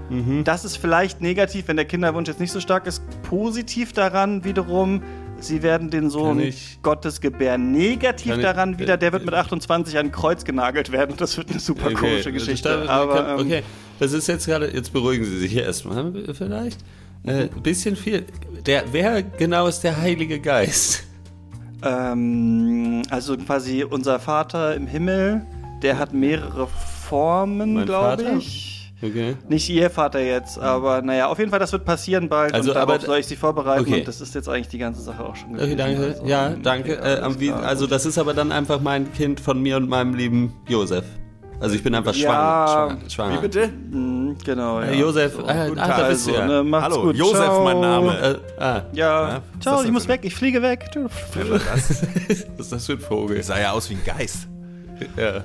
Mhm. 0.10 0.44
Das 0.44 0.66
ist 0.66 0.76
vielleicht 0.78 1.22
negativ, 1.22 1.68
wenn 1.68 1.78
der 1.78 1.86
Kinderwunsch 1.86 2.28
jetzt 2.28 2.40
nicht 2.40 2.52
so 2.52 2.60
stark 2.60 2.86
ist. 2.86 3.02
Positiv 3.24 3.94
daran 3.94 4.44
wiederum, 4.44 5.02
sie 5.44 5.64
werden 5.64 5.90
den 5.90 6.10
Sohn 6.10 6.40
ich- 6.40 6.80
Gottes 6.82 7.22
gebären. 7.22 7.72
Negativ 7.72 8.36
ich- 8.36 8.42
daran 8.42 8.80
wieder, 8.80 8.98
der 8.98 9.12
wird 9.12 9.24
äh, 9.24 9.26
mit 9.26 9.34
28 9.34 9.98
an 9.98 10.08
ein 10.08 10.12
Kreuz 10.12 10.44
genagelt 10.46 10.92
werden. 10.92 11.16
Das 11.18 11.38
wird 11.38 11.50
eine 11.50 11.60
super 11.60 11.92
komische 11.94 12.32
Geschichte. 12.32 12.70
Das, 12.70 12.90
Aber, 12.90 13.16
kann, 13.16 13.40
ähm, 13.40 13.46
okay, 13.46 13.64
das 14.00 14.14
ist 14.14 14.28
jetzt 14.28 14.46
gerade, 14.46 14.74
jetzt 14.74 14.94
beruhigen 14.94 15.26
Sie 15.26 15.38
sich 15.38 15.52
hier 15.52 15.64
erstmal 15.64 16.14
vielleicht. 16.34 16.80
Äh, 17.24 17.44
Ein 17.44 17.62
bisschen 17.62 17.96
viel. 17.96 18.26
Der, 18.66 18.86
wer 18.92 19.22
genau 19.22 19.68
ist 19.68 19.82
der 19.82 20.02
Heilige 20.02 20.40
Geist? 20.40 21.04
Ähm, 21.84 23.02
also 23.10 23.38
quasi 23.38 23.84
unser 23.84 24.20
Vater 24.20 24.76
im 24.76 24.88
Himmel, 24.88 25.46
der 25.82 25.98
hat 25.98 26.14
mehrere 26.14 26.68
Formen, 27.08 27.86
glaube 27.86 28.24
ich. 28.38 28.71
Okay. 29.04 29.36
Nicht 29.50 29.70
ihr 29.70 29.90
Vater 29.90 30.20
jetzt, 30.20 30.60
aber 30.60 31.02
naja, 31.02 31.28
auf 31.28 31.40
jeden 31.40 31.50
Fall, 31.50 31.60
das 31.60 31.72
wird 31.72 31.86
passieren 31.86 32.30
bald 32.30 32.54
Also, 32.54 32.70
und 32.72 32.76
darauf 32.76 32.90
aber- 32.96 33.06
soll 33.06 33.18
ich 33.18 33.26
sie 33.28 33.36
vorbereiten 33.36 33.82
okay. 33.82 34.00
und 34.00 34.08
das 34.08 34.22
ist 34.22 34.36
jetzt 34.36 34.48
eigentlich 34.48 34.68
die 34.68 34.78
ganze 34.78 35.02
Sache 35.02 35.24
auch 35.26 35.36
schon 35.36 35.56
Okay, 35.56 35.76
gewesen. 35.76 35.78
danke. 35.78 36.04
Also, 36.06 36.26
ja, 36.26 36.50
danke. 36.50 37.00
okay, 37.00 37.48
äh, 37.48 37.52
also 37.52 37.88
das 37.88 38.06
ist 38.06 38.18
aber 38.18 38.34
dann 38.34 38.52
einfach 38.52 38.80
mein 38.80 39.12
Kind 39.14 39.40
von 39.40 39.62
mir 39.62 39.78
und 39.78 39.90
meinem 39.90 40.14
lieben 40.14 40.54
Josef. 40.68 41.06
Also 41.60 41.76
ich 41.76 41.84
bin 41.84 41.94
einfach 41.94 42.16
Ja, 42.16 42.68
schwanger. 42.68 42.98
schwanger. 43.10 43.38
Wie 43.38 43.42
bitte? 43.42 43.68
Mhm, 43.68 44.36
genau, 44.44 44.82
ja. 44.82 44.88
Äh, 44.88 45.00
Josef, 45.00 45.34
So, 45.34 45.38
guten 45.42 45.50
ah, 45.80 45.88
Tag. 45.88 45.98
da 45.98 46.08
bist 46.10 46.26
du 46.28 46.32
also, 46.32 46.42
ja. 46.42 46.48
ne, 46.48 46.64
macht's 46.64 46.96
Hallo, 46.96 47.02
gut. 47.04 47.16
Josef, 47.18 47.36
Ciao. 47.38 47.64
mein 47.64 47.80
Name. 47.82 48.40
Äh, 48.58 48.62
ah, 48.64 48.82
Ja, 48.94 49.30
Ja, 49.30 49.42
ciao, 49.60 49.84
ich 49.84 49.92
muss 49.92 50.08
weg, 50.08 50.22
ich 50.24 50.34
fliege 50.36 50.62
weg. 50.64 50.90
was 51.76 51.90
ist 52.58 52.72
das 52.72 52.86
für 52.88 52.94
ein 52.94 53.00
Vogel? 53.00 53.44
Sah 53.44 53.60
ja 53.60 53.72
aus 53.74 53.90
wie 53.92 53.94
ein 53.94 54.02
Geist. 54.04 54.48
Ja, 55.16 55.44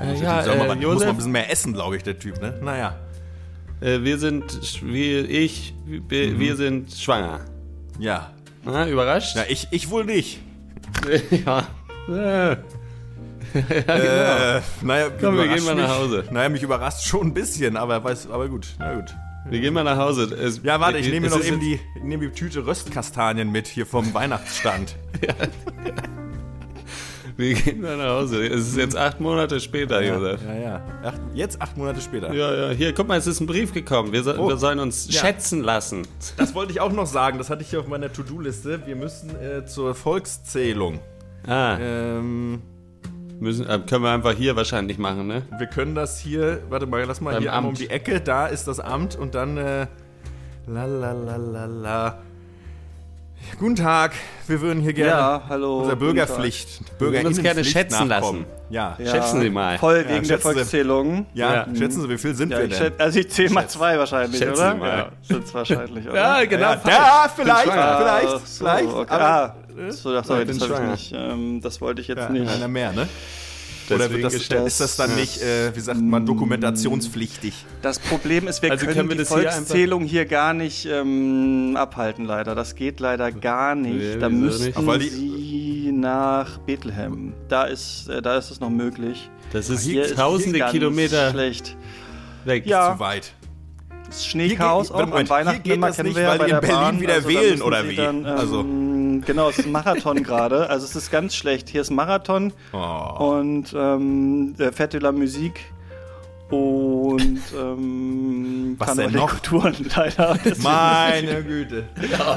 äh, 0.00 0.14
ja 0.22 0.42
äh, 0.44 0.56
man 0.66 0.76
muss 0.78 0.82
Josef, 0.84 1.00
mal 1.04 1.10
ein 1.10 1.16
bisschen 1.16 1.32
mehr 1.32 1.50
essen, 1.50 1.72
glaube 1.74 1.96
ich, 1.96 2.02
der 2.02 2.18
Typ, 2.18 2.40
ne? 2.40 2.58
Naja. 2.62 2.96
äh, 3.80 4.00
wir 4.02 4.18
sind, 4.18 4.82
wir, 4.84 5.28
ich, 5.28 5.74
wir, 5.86 6.28
Mhm. 6.32 6.38
wir 6.38 6.56
sind 6.56 6.92
schwanger. 6.92 7.40
Ja. 7.98 8.30
Ah, 8.64 8.86
überrascht? 8.86 9.36
Ja, 9.36 9.42
ich, 9.48 9.68
ich 9.70 9.90
wohl 9.90 10.04
nicht. 10.04 10.40
ja. 11.46 11.66
Ja. 12.08 12.52
Äh, 13.54 14.62
naja, 14.80 15.10
Komm, 15.20 15.36
wir 15.36 15.46
gehen 15.48 15.64
mal 15.64 15.74
nach 15.74 15.88
mich- 15.88 15.96
Hause. 15.98 16.24
Naja, 16.30 16.48
mich 16.48 16.62
überrascht 16.62 17.06
schon 17.06 17.26
ein 17.28 17.34
bisschen, 17.34 17.76
aber, 17.76 18.02
weiß, 18.02 18.30
aber 18.30 18.48
gut, 18.48 18.66
na 18.78 18.94
gut. 18.94 19.14
Wir 19.46 19.60
gehen 19.60 19.74
mal 19.74 19.84
nach 19.84 19.98
Hause. 19.98 20.22
Es, 20.34 20.62
Ja, 20.62 20.80
warte, 20.80 20.98
ich 20.98 21.10
nehme 21.10 21.28
mir 21.28 21.36
noch 21.36 21.44
eben 21.44 21.60
die, 21.60 21.78
nehme 22.02 22.28
die 22.28 22.32
Tüte 22.32 22.64
Röstkastanien 22.64 23.50
mit 23.52 23.66
hier 23.66 23.84
vom 23.86 24.14
Weihnachtsstand. 24.14 24.96
Wir 27.36 27.54
gehen 27.54 27.80
mal 27.80 27.96
nach 27.96 28.10
Hause. 28.20 28.46
Es 28.46 28.68
ist 28.68 28.76
jetzt 28.76 28.96
acht 28.96 29.20
Monate 29.20 29.58
später, 29.60 30.02
Josef. 30.02 30.40
Ja, 30.46 30.54
ja. 30.54 30.82
Acht, 31.02 31.20
jetzt 31.34 31.60
acht 31.62 31.76
Monate 31.76 32.00
später. 32.00 32.32
Ja, 32.32 32.54
ja. 32.54 32.70
Hier, 32.70 32.92
guck 32.92 33.08
mal, 33.08 33.16
es 33.18 33.26
ist 33.26 33.40
ein 33.40 33.46
Brief 33.46 33.72
gekommen. 33.72 34.12
Wir, 34.12 34.22
so, 34.22 34.34
Oh. 34.34 34.48
wir 34.48 34.56
sollen 34.56 34.78
uns 34.80 35.08
Ja. 35.12 35.20
schätzen 35.20 35.62
lassen. 35.62 36.02
Das 36.36 36.54
wollte 36.54 36.72
ich 36.72 36.80
auch 36.80 36.92
noch 36.92 37.06
sagen, 37.06 37.38
das 37.38 37.48
hatte 37.50 37.62
ich 37.62 37.70
hier 37.70 37.80
auf 37.80 37.88
meiner 37.88 38.12
To-Do-Liste. 38.12 38.86
Wir 38.86 38.96
müssen 38.96 39.30
äh, 39.40 39.64
zur 39.66 39.94
Volkszählung. 39.94 41.00
Ah, 41.46 41.76
Ähm, 41.80 42.62
müssen, 43.40 43.66
äh, 43.68 43.80
können 43.88 44.04
wir 44.04 44.10
einfach 44.12 44.32
hier 44.34 44.54
wahrscheinlich 44.54 44.98
machen, 44.98 45.26
ne? 45.26 45.42
wir 45.58 45.66
können 45.66 45.94
das 45.96 46.20
hier, 46.20 46.60
warte 46.68 46.86
mal, 46.86 47.02
lass 47.04 47.20
mal 47.20 47.32
Beim 47.32 47.42
hier 47.42 47.50
einmal 47.52 47.64
um 47.64 47.68
Amt. 47.70 47.80
die 47.80 47.90
Ecke, 47.90 48.20
da 48.20 48.46
ist 48.46 48.68
das 48.68 48.78
Amt 48.78 49.16
und 49.16 49.34
dann, 49.34 49.56
äh, 49.56 49.86
la 50.68 50.84
la 50.84 51.12
la 51.12 51.36
la 51.36 51.64
la. 51.66 52.22
Guten 53.58 53.76
Tag, 53.76 54.12
wir 54.46 54.60
würden 54.60 54.82
hier 54.82 54.92
gerne 54.92 55.10
Ja, 55.10 55.42
hallo, 55.48 55.80
unserer 55.80 55.96
Bürgerpflicht, 55.96 56.80
würden 56.98 57.26
uns 57.26 57.40
gerne 57.42 57.64
schätzen 57.64 58.08
nachkommen. 58.08 58.40
lassen. 58.40 58.70
Ja, 58.70 58.96
Ja, 58.98 59.10
Schätzen 59.10 59.40
Sie 59.40 59.50
mal. 59.50 59.78
Voll 59.78 60.04
Ja, 60.08 60.14
wegen 60.14 60.26
der. 60.26 60.38
Volkszählung. 60.38 61.26
ja, 61.34 61.54
Ja. 61.54 61.66
schätzen 61.76 62.02
Sie, 62.02 62.08
wie 62.08 62.18
viel 62.18 62.34
sind 62.34 62.50
Ja, 62.50 62.58
wir 62.60 62.68
denn? 62.68 62.78
schätze, 62.78 63.00
also 63.00 63.18
ich 63.18 63.30
zähle 63.30 63.50
mal 63.50 63.68
zwei 63.68 63.98
wahrscheinlich, 63.98 64.38
Schätzen 64.38 64.54
oder? 64.54 64.72
Sie 64.72 64.78
mal. 64.78 64.88
Ja, 64.98 65.08
sind 65.22 65.44
es 65.44 65.54
wahrscheinlich, 65.54 66.06
oder? 66.08 66.14
Ja, 66.14 66.44
genau. 66.44 66.62
ja, 66.72 66.80
ja, 66.86 67.32
vielleicht, 67.34 67.62
schwanger. 67.64 67.98
vielleicht, 67.98 68.46
so, 68.46 68.64
vielleicht. 68.64 68.88
Okay. 68.88 69.06
aber- 69.14 69.24
ah, 69.24 69.54
so, 69.90 70.16
ach, 70.16 70.24
sorry, 70.24 70.46
das 70.46 70.56
ich 70.56 70.68
nicht. 70.90 71.12
Ähm, 71.16 71.60
das 71.62 71.80
wollte 71.80 72.00
ich 72.00 72.08
jetzt 72.08 72.18
Ja, 72.18 72.28
nicht. 72.30 72.48
einer 72.50 72.68
mehr, 72.68 72.92
ne? 72.92 73.08
Oder 73.90 74.08
das, 74.08 74.34
ist 74.34 74.80
das 74.80 74.96
dann 74.96 75.14
nicht, 75.16 75.42
äh, 75.42 75.74
wie 75.74 75.80
sagt 75.80 76.00
man, 76.00 76.24
dokumentationspflichtig? 76.26 77.54
Das 77.82 77.98
Problem 77.98 78.48
ist, 78.48 78.62
wir 78.62 78.70
Also 78.70 78.84
können, 78.86 78.96
können 78.96 79.08
wir 79.08 79.16
die 79.16 79.22
das 79.24 79.28
hier 79.34 79.50
Volkszählung 79.50 80.04
hier, 80.04 80.24
gar 80.26 80.54
nicht 80.54 80.86
ähm, 80.86 81.76
abhalten, 81.76 82.24
leider. 82.24 82.54
Das 82.54 82.74
geht 82.74 83.00
leider 83.00 83.32
gar 83.32 83.74
nicht. 83.74 83.94
Nee, 83.94 84.16
da 84.18 84.30
wieso 84.30 84.40
müssten 84.40 84.86
nicht? 84.98 85.12
Sie 85.12 85.90
nach 85.92 86.58
Bethlehem. 86.58 87.34
Da 87.48 87.64
ist, 87.64 88.08
äh, 88.08 88.22
da 88.22 88.36
ist 88.36 88.50
es 88.50 88.60
noch 88.60 88.70
möglich. 88.70 89.30
Das 89.52 89.68
ist 89.68 89.82
Hier 89.82 90.04
ist 90.04 90.16
tausende 90.16 90.58
ganz 90.58 90.72
Kilometer 90.72 91.30
schlecht. 91.30 91.76
weg. 92.44 92.66
Ja. 92.66 92.94
Zu 92.94 93.00
weit. 93.00 93.34
Das 94.06 94.26
Schneechaos 94.26 94.88
Hier 94.88 94.94
auch 94.94 94.98
geht- 94.98 95.04
am 95.04 95.10
Moment, 95.10 95.30
Weihnachten 95.30 95.62
hier 95.64 95.74
geht 95.74 95.82
das 95.82 96.02
nicht, 96.02 96.16
wir 96.16 96.22
ja 96.22 96.38
weil 96.38 96.46
die 96.46 96.52
in 96.52 96.60
Berlin 96.60 96.76
Bahn. 96.76 97.00
wieder 97.00 97.14
also, 97.14 97.28
wählen, 97.28 97.50
müssen 97.50 97.62
oder 97.62 97.88
wie? 97.88 97.96
Dann, 97.96 98.18
ähm, 98.18 98.26
Also- 98.26 98.62
Genau, 99.26 99.48
es 99.48 99.58
ist 99.58 99.66
ein 99.66 99.72
Marathon 99.72 100.22
gerade. 100.22 100.68
Also 100.70 100.84
es 100.84 100.96
ist 100.96 101.10
ganz 101.10 101.34
schlecht. 101.34 101.68
Hier 101.68 101.80
ist 101.80 101.90
Marathon 101.90 102.52
Oh. 102.72 103.36
und 103.36 103.72
ähm, 103.76 104.54
de 104.56 105.00
la 105.00 105.12
Musique 105.12 105.60
und 106.52 107.40
ähm, 107.58 108.76
Was 108.78 108.94
der 108.94 109.10
noch? 109.10 109.30
Kulturen 109.30 109.74
leider. 109.96 110.38
Deswegen 110.44 110.62
Meine 110.62 111.42
Güte. 111.42 111.84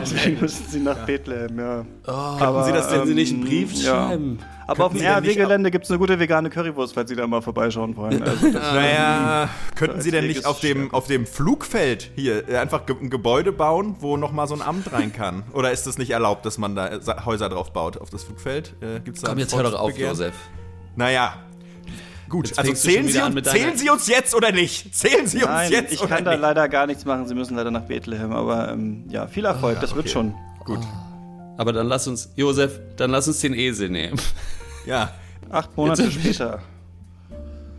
Deswegen 0.01 0.39
müssen 0.39 0.65
sie 0.69 0.79
nach 0.79 1.05
Bethlehem, 1.05 1.59
ja. 1.59 1.85
Haben 2.07 2.63
Sie 2.63 2.71
das 2.71 2.87
denn 2.87 3.05
Sie 3.07 3.13
nicht 3.13 3.33
einen 3.33 3.43
Brief 3.43 3.73
ähm, 3.73 3.81
ja. 3.81 4.07
schreiben? 4.07 4.39
Aber 4.67 4.85
auf 4.85 4.93
dem 4.93 5.05
RW-Gelände 5.05 5.69
gibt 5.69 5.83
es 5.83 5.91
eine 5.91 5.99
gute 5.99 6.17
vegane 6.17 6.49
Currywurst, 6.49 6.93
falls 6.93 7.09
Sie 7.09 7.15
da 7.15 7.27
mal 7.27 7.41
vorbeischauen 7.41 7.95
wollen. 7.97 8.23
Also 8.23 8.47
Naja, 8.47 9.49
könnten 9.75 9.99
Sie 9.99 10.11
denn 10.11 10.27
nicht 10.27 10.45
auf 10.45 10.61
dem, 10.61 10.93
auf 10.93 11.07
dem 11.07 11.27
Flugfeld 11.27 12.09
hier 12.15 12.47
äh, 12.49 12.57
einfach 12.57 12.85
ge 12.85 12.95
ein 12.99 13.09
Gebäude 13.09 13.51
bauen, 13.51 13.97
wo 13.99 14.15
nochmal 14.15 14.47
so 14.47 14.55
ein 14.55 14.61
Amt 14.61 14.93
rein 14.93 15.11
kann? 15.11 15.43
Oder 15.51 15.71
ist 15.71 15.85
das 15.87 15.97
nicht 15.97 16.11
erlaubt, 16.11 16.45
dass 16.45 16.57
man 16.57 16.73
da 16.75 16.87
äh, 16.87 16.99
Häuser 17.25 17.49
drauf 17.49 17.73
baut 17.73 17.97
auf 17.97 18.09
das 18.09 18.23
Flugfeld? 18.23 18.75
Äh, 18.79 19.01
gibt's 19.01 19.21
da 19.21 19.29
Komm, 19.29 19.39
jetzt 19.39 19.53
hör 19.55 19.63
doch 19.63 19.73
auf? 19.73 19.97
Josef. 19.97 20.33
Naja. 20.95 21.33
Gut, 22.29 22.47
Jetzt 22.47 22.59
also 22.59 22.73
zählen 22.73 23.07
Sie, 23.07 23.19
uns, 23.19 23.49
zählen 23.49 23.77
Sie 23.77 23.89
uns 23.89 24.07
jetzt 24.07 24.33
oder 24.33 24.51
nicht? 24.51 24.93
Zählen 24.95 25.27
Sie 25.27 25.37
uns 25.37 25.45
nein, 25.45 25.71
jetzt 25.71 25.93
ich 25.93 25.99
oder 25.99 26.09
kann 26.09 26.25
da 26.25 26.31
nicht? 26.31 26.41
leider 26.41 26.67
gar 26.69 26.87
nichts 26.87 27.05
machen. 27.05 27.27
Sie 27.27 27.35
müssen 27.35 27.55
leider 27.55 27.71
nach 27.71 27.83
Bethlehem. 27.83 28.31
Aber 28.33 28.71
ähm, 28.71 29.05
ja, 29.09 29.27
viel 29.27 29.45
Erfolg, 29.45 29.79
das 29.81 29.95
wird 29.95 30.05
okay. 30.05 30.13
schon. 30.13 30.33
Gut, 30.63 30.79
Aber 31.57 31.71
dann 31.71 31.87
lass 31.87 32.07
uns, 32.07 32.31
Josef, 32.35 32.79
dann 32.97 33.11
lass 33.11 33.27
uns 33.27 33.39
den 33.41 33.53
Esel 33.53 33.89
nehmen. 33.89 34.19
ja. 34.85 35.11
Acht 35.49 35.75
Monate 35.77 36.03
Jetzt- 36.03 36.13
später. 36.13 36.61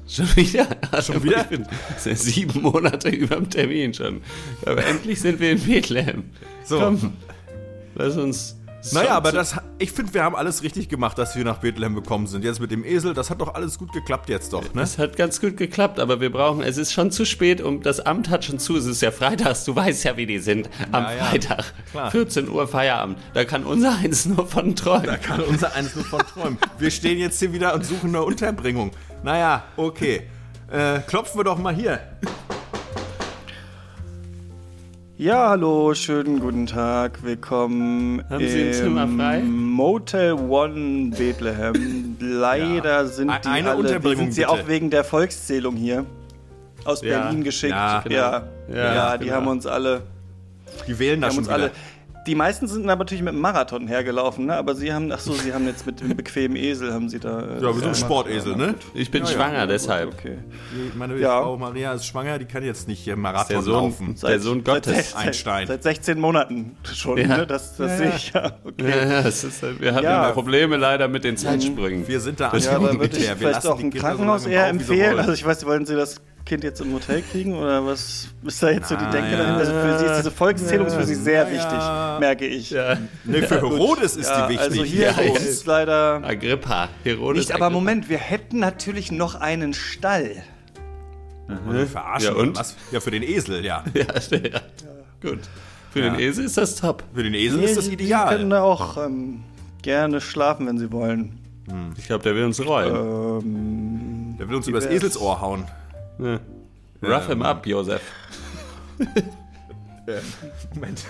Schon 0.09 0.37
wieder? 0.37 0.69
Schon 1.03 1.23
wieder? 1.25 1.41
Ich 1.41 1.47
bin 1.49 1.67
seit 1.99 2.19
sieben 2.19 2.63
Monate 2.63 3.09
über 3.09 3.35
dem 3.37 3.51
Termin 3.51 3.93
schon. 3.93 4.23
Aber 4.65 4.85
endlich 4.87 5.21
sind 5.21 5.41
wir 5.41 5.51
in 5.51 5.61
Bethlehem. 5.61 6.31
So. 6.65 6.79
Komm, 6.79 7.13
lass 7.97 8.17
uns. 8.17 8.57
Naja, 8.93 9.11
aber 9.17 9.33
das, 9.33 9.57
ich 9.79 9.93
finde, 9.93 10.15
wir 10.15 10.23
haben 10.23 10.37
alles 10.37 10.63
richtig 10.63 10.89
gemacht, 10.89 11.19
dass 11.19 11.37
wir 11.37 11.45
nach 11.45 11.59
Bethlehem 11.59 11.95
gekommen 11.95 12.27
sind. 12.27 12.45
Jetzt 12.45 12.61
mit 12.61 12.71
dem 12.71 12.85
Esel, 12.85 13.15
das 13.15 13.31
hat 13.31 13.41
doch 13.41 13.55
alles 13.55 13.79
gut 13.79 13.93
geklappt 13.93 14.29
jetzt 14.29 14.53
doch, 14.53 14.63
ne? 14.63 14.81
Das 14.81 14.99
hat 14.99 15.17
ganz 15.17 15.41
gut 15.41 15.57
geklappt, 15.57 15.99
aber 16.01 16.21
wir 16.21 16.31
brauchen, 16.31 16.63
es 16.63 16.77
ist 16.77 16.93
schon 16.93 17.11
zu 17.11 17.25
spät 17.25 17.61
und 17.61 17.87
das 17.87 18.01
Amt 18.01 18.31
hat 18.31 18.45
schon 18.45 18.59
zu. 18.59 18.77
Es 18.77 18.87
ist 18.87 19.03
ja 19.03 19.11
freitags, 19.11 19.65
du 19.65 19.75
weißt 19.75 20.05
ja, 20.05 20.17
wie 20.17 20.27
die 20.27 20.39
sind. 20.39 20.69
Am 20.93 21.05
Ja, 21.05 21.13
ja, 21.13 21.25
Freitag, 21.25 21.65
klar. 21.91 22.11
14 22.11 22.49
Uhr 22.49 22.69
Feierabend. 22.69 23.19
Da 23.35 23.45
kann 23.45 23.65
unser 23.65 23.97
Eins 24.03 24.27
nur 24.27 24.47
von 24.47 24.77
träumen. 24.77 25.07
Da 25.07 25.17
kann 25.17 25.41
unser 25.41 25.75
eins 25.75 25.95
nur 25.95 26.05
von 26.05 26.21
träumen. 26.21 26.59
Wir 26.79 26.91
stehen 26.91 27.19
jetzt 27.19 27.39
hier 27.39 27.53
wieder 27.53 27.75
und 27.75 27.85
suchen 27.85 28.11
eine 28.11 28.23
Unterbringung. 28.23 28.93
Naja, 29.23 29.65
okay. 29.77 30.23
Äh, 30.71 31.01
klopfen 31.01 31.39
wir 31.39 31.45
doch 31.45 31.59
mal 31.59 31.75
hier. 31.75 32.01
Ja, 35.19 35.49
hallo, 35.51 35.95
schönen 35.95 36.41
guten 36.41 36.67
Tag. 36.67 37.23
Willkommen 37.23 38.23
Haben 38.29 38.47
Sie 38.47 38.61
ein 38.61 38.67
im 38.67 38.73
Zimmer 38.75 39.09
frei? 39.09 39.43
Motel 39.43 40.33
One 40.35 41.11
Bethlehem. 41.17 42.17
Leider 42.21 43.07
sind 43.07 43.31
Ein- 43.31 43.41
die 43.43 43.49
eine 43.49 43.71
alle, 43.71 43.79
Unterbringung, 43.79 44.25
sind 44.27 44.33
sie 44.33 44.41
bitte. 44.43 44.51
auch 44.53 44.69
wegen 44.69 44.91
der 44.91 45.05
Volkszählung 45.05 45.75
hier 45.77 46.05
aus 46.85 47.01
Ja, 47.03 47.21
Berlin 47.23 47.45
geschickt. 47.45 47.73
ja, 47.73 48.05
ja, 48.09 48.11
ja, 48.11 48.39
genau. 48.69 48.77
Ja, 48.79 49.17
die 49.19 49.25
genau. 49.25 49.37
haben 49.37 49.47
uns 49.49 49.67
alle, 49.67 50.03
Die 50.87 50.99
wählen 50.99 51.21
da 51.23 51.29
schon 51.31 51.39
uns 51.39 51.47
wieder. 51.47 51.55
alle. 51.57 51.71
Die 52.27 52.35
meisten 52.35 52.67
sind 52.67 52.89
aber 52.91 53.05
natürlich 53.05 53.23
mit 53.23 53.33
dem 53.35 53.41
Marathon 53.41 53.87
hergelaufen, 53.87 54.47
ne? 54.47 54.57
Aber 54.57 54.75
sie 54.75 54.93
haben, 54.93 55.13
ach 55.13 55.21
so, 55.21 55.33
sie 55.33 55.53
haben 55.55 55.65
jetzt 55.67 55.87
mit 55.87 56.01
dem 56.01 56.17
bequemen 56.17 56.57
Esel 56.57 56.93
haben 56.93 57.09
sie 57.09 57.21
da. 57.21 57.41
äh, 57.41 57.55
ja, 57.63 57.63
wir 57.63 57.75
sind. 57.75 57.97
Sportesel, 57.97 58.57
ne? 58.57 58.75
Ich 58.95 59.11
bin 59.11 59.23
Ja, 59.25 59.31
ja, 59.31 59.35
schwanger, 59.37 59.61
gut, 59.63 59.71
deshalb. 59.71 60.13
Okay. 60.15 60.39
Meine 60.97 61.17
Ja. 61.19 61.41
Frau 61.43 61.57
Maria 61.57 61.93
ist 61.93 62.05
schwanger, 62.07 62.39
die 62.39 62.45
kann 62.47 62.65
jetzt 62.65 62.89
nicht 62.89 62.99
hier 62.99 63.15
Der 63.15 63.23
Marathon 63.23 63.63
Sohn, 63.63 63.73
laufen. 63.73 64.17
der 64.21 64.41
Sohn 64.41 64.65
Gottes. 64.65 65.13
Seit, 65.13 65.27
Einstein. 65.27 65.67
Seit 65.69 65.83
16 65.85 66.19
Monaten 66.19 66.77
schon, 66.93 67.19
Ja. 67.19 67.29
ne? 67.39 67.47
Das, 67.47 67.77
das 67.77 67.97
sehe 67.99 68.13
ich 68.17 68.33
ja. 68.33 68.53
Okay. 68.65 68.91
Ja, 68.91 68.97
ja, 68.97 69.21
ist, 69.21 69.63
halt- 69.63 69.81
wir 69.81 69.95
hatten 69.95 70.05
Ja. 70.05 70.27
ja. 70.27 70.33
Probleme 70.33 70.77
leider 70.77 71.07
mit 71.09 71.23
den 71.25 71.37
Zeitsprüngen. 71.37 72.09
Wir 72.09 72.21
sind 72.21 72.41
da 72.41 72.53
Ja, 72.57 72.77
aber 72.77 72.99
würde 72.99 73.17
ich 73.17 73.23
Wir 73.29 73.37
vielleicht 73.37 73.55
lassen 73.55 73.69
auch 73.69 73.77
die 73.79 73.85
ein 73.85 73.91
Kinder 73.91 74.01
so 74.11 74.17
Krankenhaus 74.17 74.43
lange 74.45 74.55
eher 74.55 74.67
empfehlen? 74.69 75.19
Also 75.19 75.33
ich 75.33 75.45
weiß, 75.47 75.65
wollen 75.65 75.87
Sie 75.87 75.95
das 75.95 76.17
Kind 76.47 76.63
jetzt 76.65 76.81
im 76.81 76.93
Hotel 76.95 77.23
kriegen 77.23 77.55
oder 77.55 77.85
was 77.85 78.29
ist 78.45 78.63
da 78.63 78.71
jetzt 78.71 78.89
so 78.89 78.95
die 78.97 79.05
Denke 79.11 79.33
ja. 79.33 79.37
dahinter? 79.39 79.57
Also 79.59 79.73
für 79.73 79.99
Sie 79.99 80.05
ist 80.07 80.17
diese 80.19 80.31
Volkszählung 80.31 80.89
für 80.89 81.05
Sie 81.05 81.15
sehr 81.17 81.43
Ja, 81.43 81.51
wichtig, 81.51 81.79
ja. 81.79 82.17
merke 82.21 82.47
ich. 82.47 82.71
Ja. 82.71 82.97
Ne, 83.25 83.43
für 83.43 83.57
Herodes 83.61 84.17
ist 84.17 84.29
Ja, 84.31 84.47
die 84.47 84.55
wichtig. 84.55 84.71
also 84.71 84.85
hier 84.85 85.35
ist 85.37 85.67
leider 85.67 86.23
Agrippa, 86.25 86.89
Herodes. 87.03 87.41
nicht, 87.47 87.53
aber 87.53 87.67
Agrippa. 87.67 87.79
Moment, 87.81 88.09
wir 88.09 88.19
hätten 88.19 88.61
natürlich 88.61 89.11
noch 89.13 89.35
einen 89.35 89.75
Stall. 89.75 90.31
Wir 91.69 91.87
verarschen 91.87 92.35
Ja, 92.35 92.41
und? 92.41 92.57
was? 92.57 92.77
Ja, 92.93 93.01
für 93.01 93.11
den 93.11 93.23
Esel, 93.23 93.65
ja. 93.65 93.85
Ja, 93.95 94.03
ja. 94.39 94.61
Gut. 95.21 95.41
Für 95.91 96.01
den 96.03 96.19
Esel 96.19 96.45
ist 96.45 96.57
das 96.57 96.77
top. 96.77 97.03
Für 97.15 97.23
den 97.23 97.35
Esel 97.35 97.63
ist 97.63 97.77
das 97.77 97.89
ideal. 97.89 98.29
können 98.37 98.51
da 98.51 98.63
auch 98.63 98.97
ähm, 99.05 99.43
gerne 99.83 100.21
schlafen, 100.21 100.67
wenn 100.67 100.79
Sie 100.79 100.93
wollen. 100.93 101.39
Ich 101.99 102.07
glaube, 102.07 102.23
der 102.23 102.35
will 102.37 102.45
uns 102.45 102.65
rollen. 102.65 102.95
Ähm, 102.95 104.35
Der 104.39 104.49
will 104.49 104.55
uns 104.57 104.69
übers? 104.69 104.87
Eselsohr 104.87 105.41
hauen. 105.41 105.65
Ja. 106.19 106.41
Rough 107.03 107.27
him 107.29 107.43
up, 107.43 107.67
Josef. 107.67 108.01
Moment. 110.75 111.05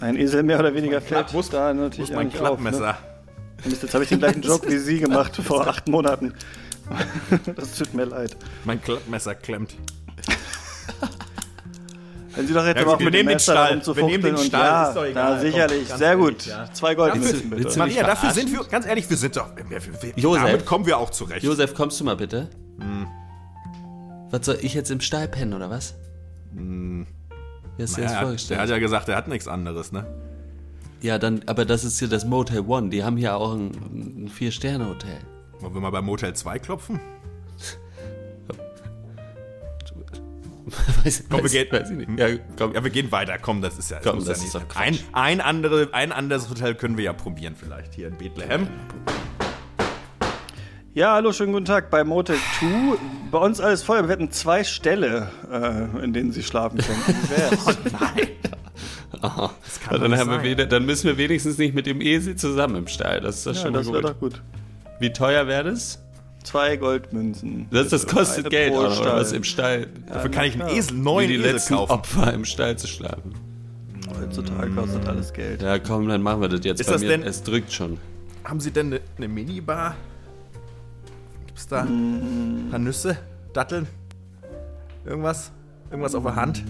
ein 0.00 0.16
Esel 0.16 0.42
mehr 0.42 0.58
oder 0.60 0.74
weniger 0.74 1.00
fällt 1.00 1.28
Klapp- 1.28 1.50
da 1.50 1.72
natürlich 1.74 2.10
ist 2.10 2.14
mein 2.16 2.26
eigentlich 2.26 2.40
auf. 2.42 2.60
Ne? 2.60 2.70
Klappmesser? 2.70 2.98
Mist, 3.64 3.82
Jetzt 3.82 3.94
habe 3.94 4.04
ich 4.04 4.10
den 4.10 4.18
gleichen 4.18 4.42
Joke 4.42 4.68
wie 4.70 4.78
Sie 4.78 4.98
gemacht 5.00 5.36
vor 5.44 5.66
acht 5.66 5.88
Monaten. 5.88 6.34
Das 7.56 7.74
tut 7.76 7.94
mir 7.94 8.04
leid. 8.04 8.36
Mein 8.64 8.82
Klappmesser 8.82 9.34
klemmt. 9.34 9.74
Wenn 12.34 12.46
Sie 12.46 12.54
doch 12.54 12.64
jetzt 12.66 12.78
Ja, 12.80 12.86
auch 12.86 12.98
wir 12.98 13.04
mit 13.06 13.14
dem 13.14 13.18
nehmen 13.18 13.28
den 13.28 13.34
Messer 13.36 13.52
Stall. 13.52 13.72
rumzufuchteln 13.72 14.08
Wir 14.08 14.18
nehmen 14.18 14.24
den 14.24 14.34
und 14.36 14.46
Stall, 14.46 14.64
ja, 14.64 14.88
ist 14.88 14.96
doch 14.96 15.04
egal. 15.04 15.34
na, 15.34 15.40
sicherlich, 15.40 15.88
Komm, 15.88 15.98
sehr 15.98 16.16
gut. 16.16 16.30
ehrlich, 16.32 16.46
ja. 16.46 16.72
Zwei 16.72 16.94
Gold 16.94 17.14
Willst 17.14 17.32
du- 17.32 17.36
bitte. 17.48 17.56
willst 17.64 17.76
du- 17.76 17.78
Maria, 17.78 18.02
dafür 18.04 18.30
sind 18.32 18.52
wir, 18.52 18.64
ganz 18.64 18.86
ehrlich, 18.86 19.08
wir 19.08 19.16
sind 19.16 19.36
doch. 19.36 19.48
Wir, 19.56 19.80
wir, 20.02 20.12
Josef. 20.16 20.42
damit 20.44 20.66
kommen 20.66 20.86
wir 20.86 20.98
auch 20.98 21.10
zurecht. 21.10 21.42
Josef, 21.44 21.74
kommst 21.74 22.00
du 22.00 22.04
mal 22.04 22.16
bitte? 22.16 22.48
Hm. 22.80 23.06
Was 24.32 24.44
soll 24.46 24.58
ich 24.60 24.74
jetzt 24.74 24.90
im 24.90 25.00
Stall 25.00 25.28
pennen, 25.28 25.52
oder 25.54 25.70
was? 25.70 25.94
Wie 26.52 27.06
hast 27.82 27.96
du 27.96 28.00
dir 28.00 28.02
Ja, 28.02 28.08
das 28.08 28.12
er, 28.12 28.16
hat, 28.16 28.22
vorgestellt? 28.24 28.58
der 28.58 28.62
hat 28.62 28.70
ja 28.70 28.78
gesagt, 28.78 29.08
er 29.08 29.16
hat 29.16 29.28
nichts 29.28 29.46
anderes, 29.46 29.92
ne? 29.92 30.04
ja, 31.00 31.18
dann, 31.18 31.42
aber 31.46 31.64
das 31.64 31.84
ist 31.84 31.98
hier 31.98 32.08
das 32.08 32.24
Motel 32.24 32.60
One. 32.66 32.88
Die 32.90 33.04
haben 33.04 33.16
hier 33.16 33.36
auch 33.36 33.54
ein, 33.54 34.24
ein 34.24 34.28
Vier-Sterne-Hotel. 34.28 35.18
Wollen 35.60 35.74
wir 35.74 35.80
mal 35.80 35.90
beim 35.90 36.04
Motel 36.06 36.34
2 36.34 36.58
klopfen? 36.58 36.98
weiß, 41.04 41.24
Komm, 41.28 41.38
wir 41.38 41.44
weiß, 41.44 41.52
gehen- 41.52 41.72
weiß 41.72 41.90
ich 41.90 41.96
nicht. 41.96 42.18
Ja, 42.18 42.28
komm. 42.56 42.74
Ja, 42.74 42.82
wir 42.84 42.90
gehen 42.90 43.10
weiter. 43.12 43.38
Komm, 43.38 43.62
das 43.62 43.78
ist 43.78 43.90
ja, 43.90 44.00
Komm, 44.02 44.16
muss 44.16 44.24
das 44.26 44.40
ja 44.40 44.46
ist 44.46 44.54
nicht 44.54 44.76
ein, 44.76 44.98
ein, 45.12 45.40
andere, 45.40 45.88
ein 45.92 46.12
anderes 46.12 46.48
Hotel 46.48 46.74
können 46.74 46.96
wir 46.96 47.04
ja 47.04 47.12
probieren, 47.12 47.54
vielleicht 47.56 47.94
hier 47.94 48.08
in 48.08 48.16
Bethlehem. 48.16 48.68
Ja, 50.94 51.14
hallo, 51.14 51.32
schönen 51.32 51.52
guten 51.52 51.64
Tag 51.64 51.90
bei 51.90 52.04
Motel 52.04 52.36
2. 52.58 52.66
Bei 53.30 53.38
uns 53.38 53.60
alles 53.60 53.82
voll. 53.82 54.02
Wir 54.02 54.08
hätten 54.10 54.30
zwei 54.30 54.62
Ställe, 54.62 55.30
äh, 55.50 56.04
in 56.04 56.12
denen 56.12 56.32
Sie 56.32 56.42
schlafen 56.42 56.78
können. 56.78 57.02
Wie 57.06 57.30
wär's? 57.30 57.64
Nein. 57.92 58.28
Oh, 59.22 59.48
kann 59.84 60.00
dann, 60.00 60.10
doch 60.10 60.18
haben 60.18 60.30
wir 60.30 60.36
sein. 60.38 60.44
wieder, 60.44 60.66
dann 60.66 60.84
müssen 60.84 61.06
wir 61.06 61.16
wenigstens 61.16 61.56
nicht 61.56 61.74
mit 61.74 61.86
dem 61.86 62.00
Esel 62.00 62.36
zusammen 62.36 62.76
im 62.76 62.86
Stall. 62.88 63.20
Das 63.20 63.36
ist 63.36 63.46
doch 63.46 63.54
ja, 63.54 63.60
schon 63.62 63.72
mal 63.72 63.78
das 63.78 63.86
wäre 63.92 64.02
gut. 64.02 64.10
doch 64.10 64.18
gut. 64.20 64.42
Wie 64.98 65.12
teuer 65.12 65.46
wäre 65.46 65.64
das? 65.70 66.02
Zwei 66.42 66.76
Goldmünzen. 66.76 67.68
Das, 67.70 67.88
das 67.88 68.06
kostet 68.06 68.46
Eine 68.46 68.50
Geld, 68.50 68.72
oder 68.74 68.90
Stall. 68.90 69.20
was 69.20 69.32
im 69.32 69.44
Stall? 69.44 69.86
Dafür 70.08 70.30
kann 70.30 70.44
ich 70.46 70.60
einen. 70.60 70.76
Esel, 70.76 70.96
Wie 70.96 71.00
neuen 71.00 71.28
die 71.28 71.34
Esel 71.36 71.52
letzten 71.52 71.74
kaufen. 71.76 71.92
Opfer 71.92 72.32
im 72.34 72.44
Stall 72.44 72.76
zu 72.76 72.86
schlafen. 72.88 73.32
Heutzutage 74.20 74.70
kostet 74.72 75.06
alles 75.08 75.32
Geld. 75.32 75.62
Ja, 75.62 75.78
komm, 75.78 76.08
dann 76.08 76.20
machen 76.20 76.40
wir 76.42 76.48
das 76.48 76.60
jetzt 76.64 76.80
Ist 76.80 76.86
bei 76.88 76.92
das 76.94 77.02
mir. 77.02 77.08
denn- 77.08 77.22
es 77.22 77.42
drückt 77.44 77.72
schon. 77.72 77.96
Haben 78.44 78.60
Sie 78.60 78.72
denn 78.72 78.86
eine, 78.88 79.00
eine 79.16 79.28
Minibar? 79.28 79.94
Gibt's 81.62 81.68
da 81.70 81.82
ein 81.82 82.66
paar 82.70 82.80
Nüsse, 82.80 83.16
Datteln? 83.52 83.86
Irgendwas? 85.04 85.52
Irgendwas 85.92 86.12
auf 86.16 86.24
der 86.24 86.34
Hand? 86.34 86.64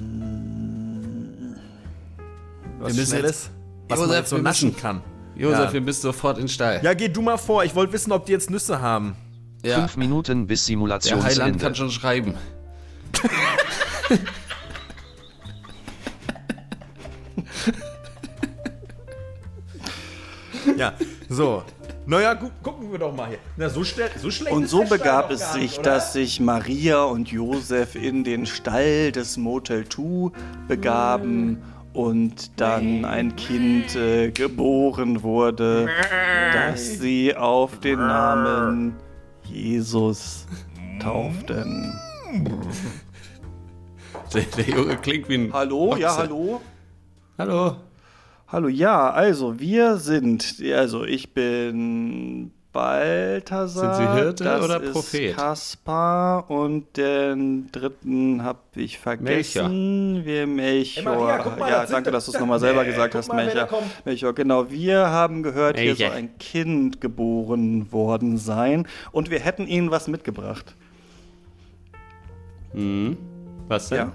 Was 2.78 2.92
müssen 2.94 3.06
Schnelles? 3.12 3.49
Was 3.88 3.99
Josef, 3.99 4.08
man 4.11 4.16
jetzt 4.18 4.28
so 4.28 4.37
naschen 4.38 4.68
müssen- 4.68 4.80
kann. 4.82 5.00
Josef, 5.34 5.58
Ja. 5.61 5.72
wir 5.72 5.80
müssen 5.80 6.02
sofort 6.02 6.37
in 6.37 6.42
den 6.44 6.49
Stall. 6.50 6.80
Ja, 6.82 6.92
geh 6.92 7.08
du 7.08 7.22
mal 7.22 7.38
vor. 7.38 7.64
Ich 7.64 7.75
wollte 7.75 7.94
wissen, 7.94 8.12
ob 8.12 8.26
die 8.26 8.32
jetzt 8.32 8.50
Nüsse 8.50 8.82
haben. 8.82 9.16
Ja, 9.64 9.76
Fünf 9.76 9.96
Minuten 9.96 10.46
bis 10.46 10.66
der 10.66 11.22
Heiland 11.25 11.58
kann 11.58 11.75
schon 11.75 11.90
schreiben. 11.90 12.34
Ja, 20.76 20.92
so. 21.28 21.62
Naja, 22.04 22.35
gu 22.35 22.50
gucken 22.62 22.90
wir 22.90 22.99
doch 22.99 23.14
mal 23.14 23.28
hier. 23.28 23.38
Na, 23.56 23.68
so, 23.68 23.85
so 23.85 24.30
schlecht 24.30 24.50
Und 24.52 24.64
ist 24.64 24.71
so 24.71 24.82
begab 24.85 25.30
es 25.30 25.52
sich, 25.52 25.62
nicht, 25.62 25.78
oder? 25.80 25.90
dass 25.92 26.12
sich 26.12 26.40
Maria 26.40 27.04
und 27.04 27.30
Josef 27.30 27.94
in 27.94 28.25
den 28.25 28.44
Stall 28.47 29.12
des 29.12 29.37
Motel 29.37 29.88
2 29.88 30.32
begaben 30.66 31.62
und 31.92 32.59
dann 32.61 33.04
ein 33.04 33.37
Kind 33.37 33.94
äh, 33.94 34.30
geboren 34.32 35.23
wurde, 35.23 35.88
das 36.52 36.99
sie 36.99 37.37
auf 37.37 37.78
den 37.80 37.99
Namen 38.00 38.97
Jesus 39.44 40.47
tauften. 41.00 41.92
Der, 44.35 44.42
der 44.42 44.64
Junge 44.64 44.97
klingt 44.97 45.28
wie 45.28 45.35
ein. 45.35 45.52
Hallo, 45.52 45.94
ja, 45.97 46.09
Ochse. 46.09 46.18
hallo. 46.18 46.61
Hallo. 47.38 47.76
Hallo, 48.52 48.68
ja, 48.68 49.11
also 49.11 49.59
wir 49.61 49.97
sind, 49.97 50.62
also 50.75 51.04
ich 51.04 51.32
bin 51.32 52.50
Balthasar. 52.71 53.94
Sind 53.94 54.06
Sie 54.06 54.12
Hirte 54.12 54.44
das 54.44 54.62
oder 54.62 54.82
ist 54.82 54.92
Prophet? 54.92 55.35
Kaspar 55.35 56.50
und 56.50 56.99
den 56.99 57.73
dritten 57.73 58.44
habe 58.44 58.59
ich 58.75 58.99
vergessen. 58.99 60.21
Wir 60.26 60.47
Melchior. 60.47 61.14
Ey, 61.14 61.18
Maria, 61.18 61.38
guck 61.38 61.59
mal, 61.59 61.71
ja, 61.71 61.80
das 61.80 61.92
danke, 61.92 62.11
dass 62.11 62.26
du 62.26 62.32
es 62.32 62.38
nochmal 62.40 62.61
selber 62.61 62.82
Nee, 62.82 62.90
gesagt 62.90 63.14
hast, 63.14 63.28
mal, 63.28 63.42
Melchior. 63.42 63.68
Melchior. 64.04 64.35
Genau, 64.35 64.71
wir 64.71 65.09
haben 65.09 65.42
gehört, 65.42 65.78
hier 65.78 65.87
Melchior. 65.87 66.11
soll 66.11 66.18
ein 66.18 66.37
Kind 66.37 67.00
geboren 67.00 67.90
worden 67.90 68.37
sein 68.37 68.87
und 69.12 69.30
wir 69.30 69.40
hätten 69.40 69.66
Ihnen 69.66 69.90
was 69.90 70.09
mitgebracht. 70.09 70.75
Hm. 72.73 73.16
Was 73.68 73.88
denn? 73.88 73.99
Ja. 73.99 74.12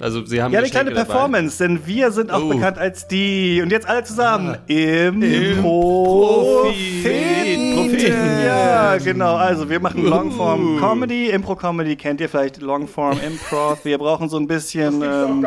Also, 0.00 0.24
Sie 0.24 0.42
haben 0.42 0.52
Ja, 0.52 0.60
eine 0.60 0.68
kleine 0.68 0.90
dabei. 0.90 1.04
Performance, 1.04 1.58
denn 1.58 1.86
wir 1.86 2.10
sind 2.10 2.30
auch 2.32 2.42
Oh. 2.42 2.48
bekannt 2.48 2.78
als 2.78 3.06
die, 3.06 3.60
und 3.62 3.70
jetzt 3.70 3.88
alle 3.88 4.02
zusammen, 4.04 4.56
im, 4.66 5.22
Im 5.22 5.62
Propheten. 5.62 7.74
Propheten. 7.76 8.44
Ja, 8.44 8.96
genau, 8.98 9.36
also 9.36 9.68
wir 9.68 9.80
machen 9.80 10.04
Longform 10.06 10.76
Uh. 10.76 10.80
Comedy, 10.80 11.30
Impro-Comedy 11.30 11.96
kennt 11.96 12.20
ihr 12.20 12.28
vielleicht, 12.28 12.60
Longform 12.60 13.18
Improv, 13.20 13.84
wir 13.84 13.98
brauchen 13.98 14.28
so 14.28 14.38
ein 14.38 14.46
bisschen, 14.46 15.02
ähm, 15.02 15.46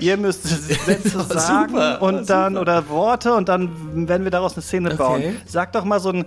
ihr 0.00 0.16
müsst 0.16 0.44
Sätze 0.44 1.20
sagen 1.28 1.70
super, 1.70 2.02
und 2.02 2.28
dann, 2.30 2.56
oder 2.56 2.88
Worte 2.88 3.34
und 3.34 3.48
dann 3.48 3.70
werden 4.08 4.24
wir 4.24 4.30
daraus 4.30 4.54
eine 4.54 4.62
Szene 4.62 4.94
bauen. 4.94 5.20
Okay. 5.20 5.34
Sag 5.46 5.72
doch 5.72 5.84
mal 5.84 6.00
so 6.00 6.10
einen 6.10 6.24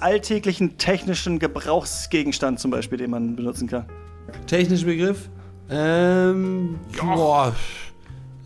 alltäglichen 0.00 0.78
technischen 0.78 1.38
Gebrauchsgegenstand 1.38 2.60
zum 2.60 2.70
Beispiel, 2.70 2.98
den 2.98 3.10
man 3.10 3.36
benutzen 3.36 3.68
kann. 3.68 3.84
Technischer 4.46 4.86
Begriff? 4.86 5.28
Ähm. 5.70 6.78
Boah. 7.00 7.54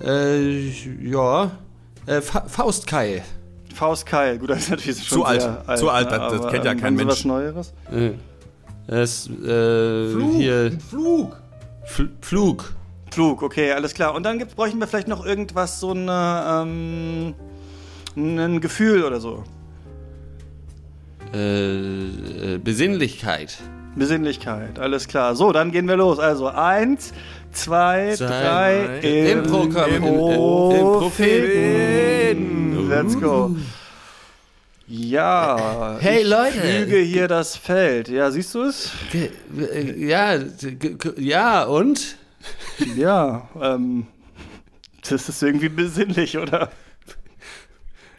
Äh, 0.03 0.69
ja. 1.09 1.51
Äh, 2.07 2.21
Fa 2.21 2.43
Faustkeil. 2.49 3.23
Faustkeil, 3.75 4.39
gut, 4.39 4.51
das 4.51 4.61
ist 4.65 4.71
natürlich 4.71 4.99
schon 5.07 5.19
Zu 5.19 5.25
alt, 5.25 5.41
sehr 5.43 5.63
alt. 5.67 5.79
zu 5.79 5.89
alt, 5.89 6.11
ne, 6.11 6.19
das- 6.19 6.33
das 6.33 6.41
aber, 6.41 6.51
kennt 6.51 6.65
ja 6.65 6.73
ähm, 6.73 6.81
kein 6.81 6.95
Mensch. 6.95 7.11
was 7.11 7.25
Neueres? 7.25 7.73
Äh, 7.91 8.11
es, 8.87 9.29
äh, 9.29 10.33
hier. 10.33 10.73
Flug. 10.91 11.41
Fl 11.85 12.09
Flug. 12.21 12.75
Flug, 13.13 13.43
okay, 13.43 13.73
alles 13.73 13.95
klar. 13.95 14.15
Und 14.15 14.25
dann 14.25 14.39
gibt's, 14.39 14.55
bräuchten 14.55 14.79
wir 14.79 14.87
vielleicht 14.87 15.09
noch 15.09 15.25
irgendwas, 15.25 15.81
so 15.81 15.91
eine, 15.93 16.65
ähm, 16.67 17.35
ein 18.17 18.61
Gefühl 18.61 19.05
oder 19.05 19.21
so. 19.21 19.45
Äh, 21.33 22.55
äh, 22.55 22.59
Besinnlichkeit. 22.59 23.59
Besinnlichkeit, 23.95 24.79
alles 24.79 25.07
klar. 25.09 25.35
So, 25.37 25.53
dann 25.53 25.71
gehen 25.73 25.87
wir 25.87 25.97
los. 25.97 26.19
Also 26.19 26.49
eins, 26.49 27.13
zwei, 27.53 28.15
Zwei, 28.17 28.27
drei, 28.27 28.99
im 29.01 29.39
im- 29.45 29.47
Propheten. 31.83 32.89
Let's 32.89 33.19
go. 33.21 33.55
Ja, 34.89 35.97
Hey, 36.01 36.23
ich 36.23 36.29
Leute. 36.29 36.53
flüge 36.61 36.97
hier 36.99 37.29
das 37.29 37.57
Feld. 37.57 38.09
Ja, 38.09 38.31
siehst 38.31 38.55
du 38.55 38.63
es? 38.65 38.91
Äh, 39.15 40.07
Ja, 40.07 40.35
ja, 41.17 41.65
und? 41.65 42.17
Ja, 42.97 43.49
ähm, 43.61 44.07
das 45.09 45.29
ist 45.29 45.43
irgendwie 45.43 45.69
besinnlich, 45.69 46.37
oder? 46.37 46.71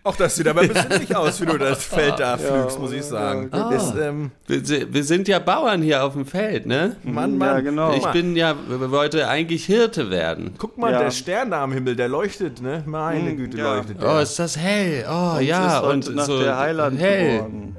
Auch 0.05 0.17
das 0.17 0.35
sieht 0.35 0.47
aber 0.49 0.67
besinnlich 0.67 1.15
aus, 1.15 1.39
wie 1.41 1.45
du 1.45 1.57
das 1.57 1.83
Feld 1.85 2.19
da 2.19 2.37
flügst, 2.37 2.77
muss 2.77 2.91
ich 2.91 3.03
sagen. 3.03 3.49
ja, 3.53 3.69
Das, 3.71 3.95
ähm, 3.95 4.31
Wir, 4.47 4.93
wir 4.93 5.03
sind 5.05 5.29
ja 5.29 5.39
Bauern 5.39 5.81
hier 5.81 6.03
auf 6.03 6.11
dem 6.13 6.25
Feld, 6.25 6.65
ne? 6.65 6.97
Mann, 7.03 7.31
Ja, 7.31 7.37
Mann. 7.37 7.63
genau. 7.63 7.93
Ich 7.93 8.05
bin 8.07 8.35
ja, 8.35 8.53
wollte 8.67 9.27
eigentlich 9.29 9.65
Hirte 9.65 10.09
werden. 10.09 10.55
Guck 10.57 10.77
mal, 10.77 10.91
Ja. 10.91 10.99
der 10.99 11.11
Stern 11.11 11.51
da 11.51 11.63
am 11.63 11.71
Himmel, 11.71 11.95
der 11.95 12.09
leuchtet, 12.09 12.61
ne? 12.61 12.83
Meine 12.85 13.29
Hm, 13.29 13.37
Güte, 13.37 13.57
ja. 13.57 13.75
leuchtet 13.75 13.97
Oh, 14.01 14.05
der. 14.07 14.21
ist 14.21 14.37
das 14.39 14.57
hell. 14.57 15.05
Oh, 15.09 15.37
Uns 15.37 15.47
ja. 15.47 15.77
ist 15.77 15.81
heute 15.83 16.09
und 16.09 16.15
nach 16.15 16.25
so 16.25 16.39
der 16.43 16.57
Heiland 16.57 16.99
hell. 16.99 17.37
geworden. 17.37 17.77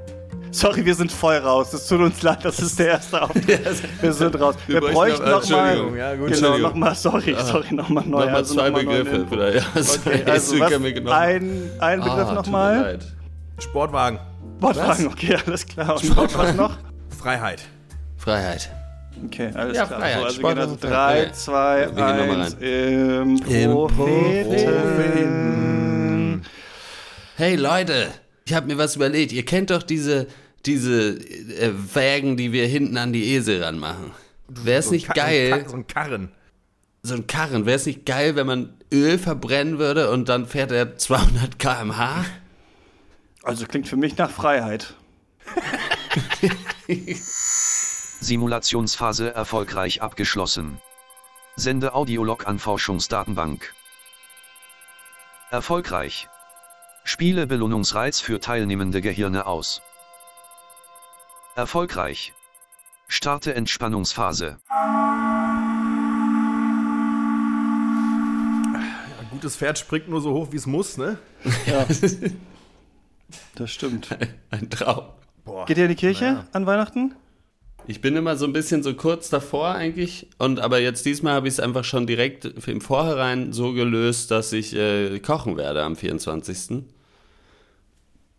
Sorry, 0.55 0.85
wir 0.85 0.95
sind 0.95 1.11
voll 1.11 1.35
raus. 1.37 1.73
Es 1.73 1.85
tut 1.87 1.99
uns 1.99 2.21
leid, 2.21 2.45
das 2.45 2.59
ist 2.59 2.79
der 2.79 2.87
erste 2.87 3.21
Auftritt. 3.21 3.59
wir 4.01 4.13
sind 4.13 4.39
raus. 4.39 4.55
Wir, 4.67 4.79
bräuchten 4.79 4.95
bräuchten 4.95 5.25
noch- 5.25 5.49
noch 5.49 5.49
ja, 5.49 5.75
gut, 5.75 5.95
genau, 5.95 6.25
Entschuldigung. 6.27 6.61
nochmal, 6.61 6.95
sorry, 6.95 7.35
sorry, 7.43 7.73
nochmal 7.73 8.05
neu. 8.05 8.19
Nochmal 8.19 8.35
also 8.37 8.53
zwei 8.55 8.69
noch 8.69 8.79
Begriffe. 8.79 9.25
Vielleicht. 9.29 9.75
Ja, 9.75 9.83
sorry, 9.83 10.21
Okay, 10.21 10.23
also 10.31 10.59
was, 10.59 10.71
ein, 10.71 10.83
ein 11.79 11.99
Begriff 11.99 12.13
Ah, 12.13 12.17
tut 12.23 12.29
mir 12.29 12.33
nochmal. 12.35 12.81
leid. 12.81 13.05
Sportwagen. 13.59 14.19
Wortfragen, 14.59 15.07
okay, 15.07 15.37
alles 15.45 15.65
klar. 15.65 15.95
Und 15.95 16.15
noch 16.15 16.37
was 16.37 16.53
noch? 16.55 16.77
Freiheit. 17.17 17.61
Freiheit. 18.17 18.69
Okay, 19.25 19.49
alles 19.53 19.77
Ja, 19.77 19.85
klar. 19.85 19.99
Freiheit, 19.99 20.19
So, 20.19 20.23
also 20.25 20.35
Sport 20.37 20.53
gehen 20.53 20.61
also 20.61 20.73
und 20.73 20.83
3, 20.83 20.87
Freiheit. 20.89 21.35
2, 21.35 21.79
Wir 21.79 21.87
gehen 21.87 22.17
noch 22.17 22.27
mal 22.27 22.41
1 22.41 22.53
im 22.59 23.37
Im 23.47 23.71
Propheten. 23.71 25.25
Hey 27.37 27.55
Leute, 27.55 28.07
ich 28.45 28.53
habe 28.53 28.67
mir 28.67 28.77
was 28.77 28.95
überlegt. 28.95 29.31
Ihr 29.33 29.43
kennt 29.45 29.69
doch 29.71 29.83
diese, 29.83 30.27
diese 30.65 31.11
äh, 31.19 31.71
Wägen, 31.93 32.37
die 32.37 32.51
wir 32.51 32.67
hinten 32.67 32.97
an 32.97 33.13
die 33.13 33.33
Esel 33.33 33.63
ranmachen. 33.63 34.11
Wäre 34.47 34.79
es 34.79 34.91
nicht 34.91 35.13
geil, 35.13 35.49
So 35.49 35.55
ein, 35.55 35.63
Ka- 35.63 35.69
so 35.69 35.75
ein 35.77 35.87
Karren. 35.87 36.31
so 37.03 37.13
ein 37.15 37.27
Karren, 37.27 37.65
wäre 37.65 37.75
es 37.77 37.85
nicht 37.85 38.05
geil, 38.05 38.35
wenn 38.35 38.47
man 38.47 38.73
Öl 38.93 39.17
verbrennen 39.17 39.79
würde 39.79 40.11
und 40.11 40.29
dann 40.29 40.45
fährt 40.45 40.71
er 40.71 40.97
200 40.97 41.57
km/h? 41.59 42.25
Also 43.43 43.65
klingt 43.65 43.87
für 43.87 43.97
mich 43.97 44.17
nach 44.17 44.29
Freiheit. 44.31 44.93
Simulationsphase 48.19 49.33
erfolgreich 49.33 50.01
abgeschlossen. 50.01 50.79
Sende 51.55 51.93
Audiolog 51.93 52.47
an 52.47 52.59
Forschungsdatenbank. 52.59 53.73
Erfolgreich. 55.51 56.27
Spiele 57.03 57.47
Belohnungsreiz 57.47 58.19
für 58.19 58.39
teilnehmende 58.39 59.01
Gehirne 59.01 59.45
aus. 59.45 59.81
Erfolgreich. 61.55 62.33
Starte 63.07 63.55
Entspannungsphase. 63.55 64.57
Ein 69.19 69.29
gutes 69.31 69.55
Pferd 69.55 69.79
springt 69.79 70.09
nur 70.09 70.19
so 70.19 70.33
hoch, 70.33 70.49
wie 70.51 70.57
es 70.57 70.65
muss, 70.65 70.97
ne? 70.97 71.17
Ja. 71.65 71.87
Das 73.55 73.71
stimmt. 73.71 74.09
Ein 74.51 74.69
Traum. 74.69 75.05
Boah. 75.45 75.65
Geht 75.65 75.77
ihr 75.77 75.85
in 75.85 75.89
die 75.89 75.95
Kirche 75.95 76.45
an 76.51 76.67
Weihnachten? 76.67 77.15
Ich 77.87 77.99
bin 77.99 78.15
immer 78.15 78.35
so 78.35 78.45
ein 78.45 78.53
bisschen 78.53 78.83
so 78.83 78.93
kurz 78.93 79.29
davor 79.29 79.69
eigentlich. 79.69 80.29
Und 80.37 80.59
aber 80.59 80.79
jetzt 80.79 81.05
diesmal 81.05 81.33
habe 81.33 81.47
ich 81.47 81.55
es 81.55 81.59
einfach 81.59 81.83
schon 81.83 82.05
direkt 82.05 82.45
im 82.45 82.81
Vorhinein 82.81 83.51
so 83.51 83.73
gelöst, 83.73 84.29
dass 84.29 84.53
ich 84.53 84.75
äh, 84.75 85.19
kochen 85.19 85.57
werde 85.57 85.83
am 85.83 85.95
24. 85.95 86.83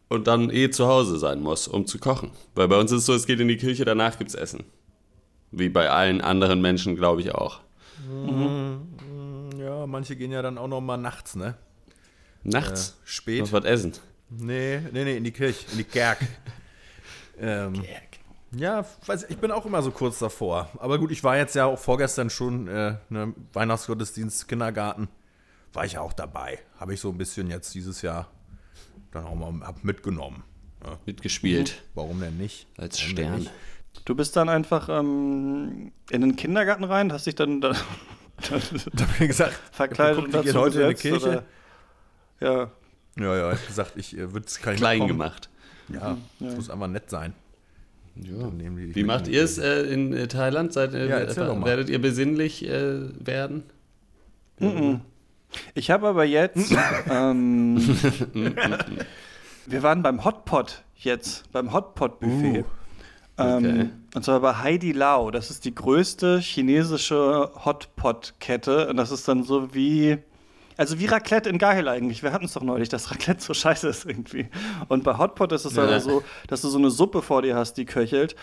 und 0.09 0.27
dann 0.27 0.51
eh 0.51 0.71
zu 0.71 0.87
Hause 0.87 1.19
sein 1.19 1.41
muss, 1.41 1.69
um 1.69 1.87
zu 1.87 1.99
kochen. 1.99 2.31
Weil 2.55 2.69
bei 2.69 2.79
uns 2.79 2.93
ist 2.93 3.01
es 3.01 3.07
so, 3.07 3.15
es 3.15 3.27
geht 3.27 3.41
in 3.41 3.49
die 3.49 3.57
Kirche, 3.57 3.85
danach 3.85 4.19
gibt's 4.19 4.35
Essen. 4.35 4.65
Wie 5.51 5.69
bei 5.69 5.91
allen 5.91 6.21
anderen 6.21 6.61
Menschen, 6.61 6.97
glaube 6.97 7.21
ich 7.21 7.35
auch. 7.35 7.61
Ja, 9.59 9.87
manche 9.87 10.17
gehen 10.17 10.33
ja 10.33 10.43
dann 10.43 10.59
auch 10.59 10.69
noch 10.69 10.81
mal 10.81 10.97
nachts, 10.97 11.35
ne? 11.35 11.57
Nachts? 12.43 12.91
Äh, 12.91 13.09
spät. 13.09 13.41
Noch 13.41 13.53
was 13.53 13.65
essen. 13.65 13.93
Nee, 14.29 14.81
nee, 14.93 15.05
nee, 15.05 15.17
in 15.17 15.25
die 15.25 15.33
Kirche, 15.33 15.67
in 15.73 15.79
die 15.79 15.85
Kerk. 15.85 16.19
ähm, 17.41 17.83
ja, 18.53 18.85
weiß 19.07 19.25
ich, 19.25 19.31
ich 19.31 19.39
bin 19.39 19.51
auch 19.51 19.67
immer 19.67 19.83
so 19.83 19.91
kurz 19.91 20.19
davor. 20.19 20.71
Aber 20.79 20.99
gut, 20.99 21.11
ich 21.11 21.23
war 21.25 21.37
jetzt 21.37 21.55
ja 21.55 21.67
auch 21.67 21.79
vorgestern 21.79 22.31
schon 22.31 22.69
äh, 22.69 22.97
ne, 23.09 23.35
Weihnachtsgottesdienst, 23.53 24.49
Kindergarten. 24.49 25.09
War 25.73 25.85
ich 25.85 25.95
ja 25.95 26.01
auch 26.01 26.13
dabei. 26.13 26.59
Habe 26.79 26.95
ich 26.95 27.01
so 27.01 27.11
ein 27.11 27.19
bisschen 27.19 27.51
jetzt 27.51 27.75
dieses 27.75 28.03
Jahr 28.03 28.29
dann 29.17 29.25
auch 29.27 29.35
mal 29.35 29.67
hab 29.67 29.83
mitgenommen. 29.85 30.43
Ja, 30.85 30.99
Mitgespielt. 31.07 31.83
warum 31.95 32.21
denn 32.21 32.37
nicht? 32.37 32.67
Als 32.77 32.99
Warum 33.01 33.11
Stern. 33.13 33.39
nicht? 33.41 33.51
Du 34.05 34.15
bist 34.15 34.37
dann 34.37 34.49
einfach 34.49 34.89
ähm, 34.91 35.91
in 36.11 36.21
den 36.21 36.37
Kindergarten 36.37 36.85
rein, 36.85 37.13
hast 37.13 37.27
dich 37.27 37.35
dann 37.35 37.61
da 37.61 37.73
Da 38.51 38.57
hab 39.05 39.21
ich 39.21 39.29
gesagt, 39.29 39.55
verkleidet 39.73 40.23
und 40.25 40.35
dazu 40.35 40.55
heute 40.61 40.83
in 40.83 40.89
die 40.89 40.95
gesetzt, 40.95 41.03
Kirche. 41.25 41.29
Oder? 41.29 41.45
Ja, 42.41 42.71
Ja, 43.25 43.37
ja, 43.37 43.53
ich 43.53 43.59
hab 43.61 43.67
gesagt, 43.67 43.93
ich 43.97 44.17
äh, 44.17 44.33
würde 44.33 44.47
es 44.47 44.61
kein 44.61 44.77
Klein 44.77 45.07
gemacht. 45.09 45.49
Ja, 45.89 46.19
es 46.41 46.55
muss 46.57 46.69
einfach 46.71 46.89
nett 46.89 47.09
sein. 47.11 47.33
Dich 48.17 48.31
Wie 48.95 49.05
macht 49.05 49.29
ihr 49.29 49.43
es 49.43 49.59
äh, 49.59 49.83
in 49.83 50.13
äh, 50.15 50.27
Thailand? 50.29 50.73
Seid, 50.73 50.93
ihr- 50.95 51.07
Ja, 51.07 51.19
erzähl 51.19 51.47
doch 51.47 51.57
mal. 51.57 51.67
werdet 51.67 51.89
ihr 51.91 52.01
besinnlich 52.01 52.67
äh, 52.67 53.01
werden? 53.27 53.63
Ich 55.75 55.91
habe 55.91 56.09
aber 56.09 56.25
jetzt. 56.25 56.75
ähm, 57.11 57.77
wir 59.67 59.83
waren 59.83 60.03
beim 60.03 60.25
Hotpot 60.25 60.83
jetzt, 60.97 61.51
beim 61.53 61.73
Hotpot-Buffet. 61.73 62.61
Uh, 63.39 63.43
ähm, 63.43 63.57
okay. 63.57 63.89
und 64.15 64.25
zwar 64.25 64.41
bei 64.41 64.55
Heidi 64.55 64.93
Lao. 64.93 65.31
Das 65.31 65.51
ist 65.51 65.65
die 65.65 65.75
größte 65.75 66.39
chinesische 66.39 67.51
Hotpot-Kette. 67.65 68.89
Und 68.89 68.97
das 68.97 69.11
ist 69.11 69.29
dann 69.29 69.43
so 69.43 69.75
wie. 69.75 70.19
Also 70.79 70.99
wie 70.99 71.07
Raclette 71.07 71.49
in 71.49 71.57
Geil 71.57 71.89
eigentlich. 71.89 72.23
Wir 72.23 72.33
hatten 72.33 72.45
es 72.45 72.53
doch 72.53 72.63
neulich, 72.63 72.91
dass 72.91 73.11
Raclette 73.11 73.43
so 73.43 73.55
scheiße 73.55 73.89
ist 73.89 74.05
irgendwie. 74.05 74.49
Und 74.89 75.05
bei 75.05 75.17
Hotpot 75.17 75.51
ist 75.53 75.65
es 75.65 75.77
Ja. 75.77 75.85
aber 75.85 76.01
so, 76.01 76.23
dass 76.49 76.61
du 76.61 76.69
so 76.69 76.77
eine 76.79 76.91
Suppe 76.91 77.23
vor 77.23 77.41
dir 77.41 77.57
hast, 77.57 77.75
die 77.75 77.87
köchelt. 77.87 78.37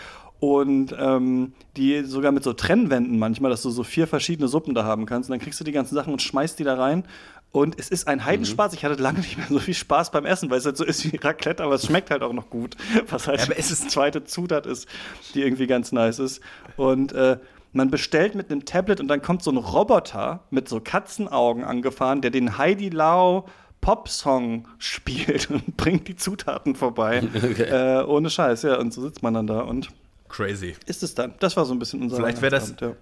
Und 0.44 0.94
ähm, 0.98 1.52
die 1.78 2.04
sogar 2.04 2.30
mit 2.30 2.44
so 2.44 2.52
Trennwänden 2.52 3.18
manchmal, 3.18 3.50
dass 3.50 3.62
du 3.62 3.70
so 3.70 3.82
vier 3.82 4.06
verschiedene 4.06 4.46
Suppen 4.46 4.74
da 4.74 4.84
haben 4.84 5.06
kannst. 5.06 5.30
Und 5.30 5.32
dann 5.34 5.40
kriegst 5.40 5.58
du 5.58 5.64
die 5.64 5.72
ganzen 5.72 5.94
Sachen 5.94 6.12
und 6.12 6.20
schmeißt 6.20 6.58
die 6.58 6.64
da 6.64 6.74
rein. 6.74 7.04
Und 7.50 7.78
es 7.78 7.88
ist 7.88 8.08
ein 8.08 8.26
Heidenspaß. 8.26 8.74
Ich 8.74 8.84
hatte 8.84 9.00
lange 9.00 9.20
nicht 9.20 9.38
mehr 9.38 9.46
so 9.48 9.58
viel 9.58 9.72
Spaß 9.74 10.10
beim 10.10 10.26
Essen, 10.26 10.50
weil 10.50 10.58
es 10.58 10.66
halt 10.66 10.76
so 10.76 10.84
ist 10.84 11.10
wie 11.10 11.16
Raclette, 11.16 11.62
aber 11.64 11.76
es 11.76 11.86
schmeckt 11.86 12.10
halt 12.10 12.22
auch 12.22 12.34
noch 12.34 12.50
gut. 12.50 12.76
Was 13.08 13.26
halt 13.26 13.38
Ja, 13.40 13.46
aber 13.46 13.58
es 13.58 13.70
ist- 13.70 13.90
zweite 13.90 14.24
Zutat 14.24 14.66
ist, 14.66 14.86
die 15.34 15.40
irgendwie 15.40 15.66
ganz 15.66 15.92
nice 15.92 16.18
ist. 16.18 16.42
Und 16.76 17.12
äh, 17.12 17.38
man 17.72 17.90
bestellt 17.90 18.34
mit 18.34 18.50
einem 18.50 18.66
Tablet 18.66 19.00
und 19.00 19.08
dann 19.08 19.22
kommt 19.22 19.42
so 19.42 19.50
ein 19.50 19.56
Roboter 19.56 20.40
mit 20.50 20.68
so 20.68 20.80
Katzenaugen 20.80 21.64
angefahren, 21.64 22.20
der 22.20 22.30
den 22.32 22.58
Heidi 22.58 22.90
Lau 22.90 23.46
Popsong 23.80 24.68
spielt 24.78 25.48
und 25.50 25.76
bringt 25.78 26.06
die 26.08 26.16
Zutaten 26.16 26.74
vorbei. 26.74 27.22
Äh, 27.58 28.02
ohne 28.04 28.28
Scheiß, 28.28 28.62
ja. 28.64 28.78
Und 28.78 28.92
so 28.92 29.00
sitzt 29.00 29.22
man 29.22 29.32
dann 29.34 29.46
da 29.46 29.60
und 29.60 29.88
Crazy. 30.34 30.74
ist 30.86 31.02
es 31.02 31.14
dann. 31.14 31.34
Das 31.40 31.56
war 31.56 31.64
so 31.64 31.72
ein 31.72 31.78
bisschen 31.78 32.02
unser 32.02 32.16
Vielleicht 32.16 32.42
wäre 32.42 32.50
das- 32.50 32.64
Weihnachtsabend, 32.70 32.96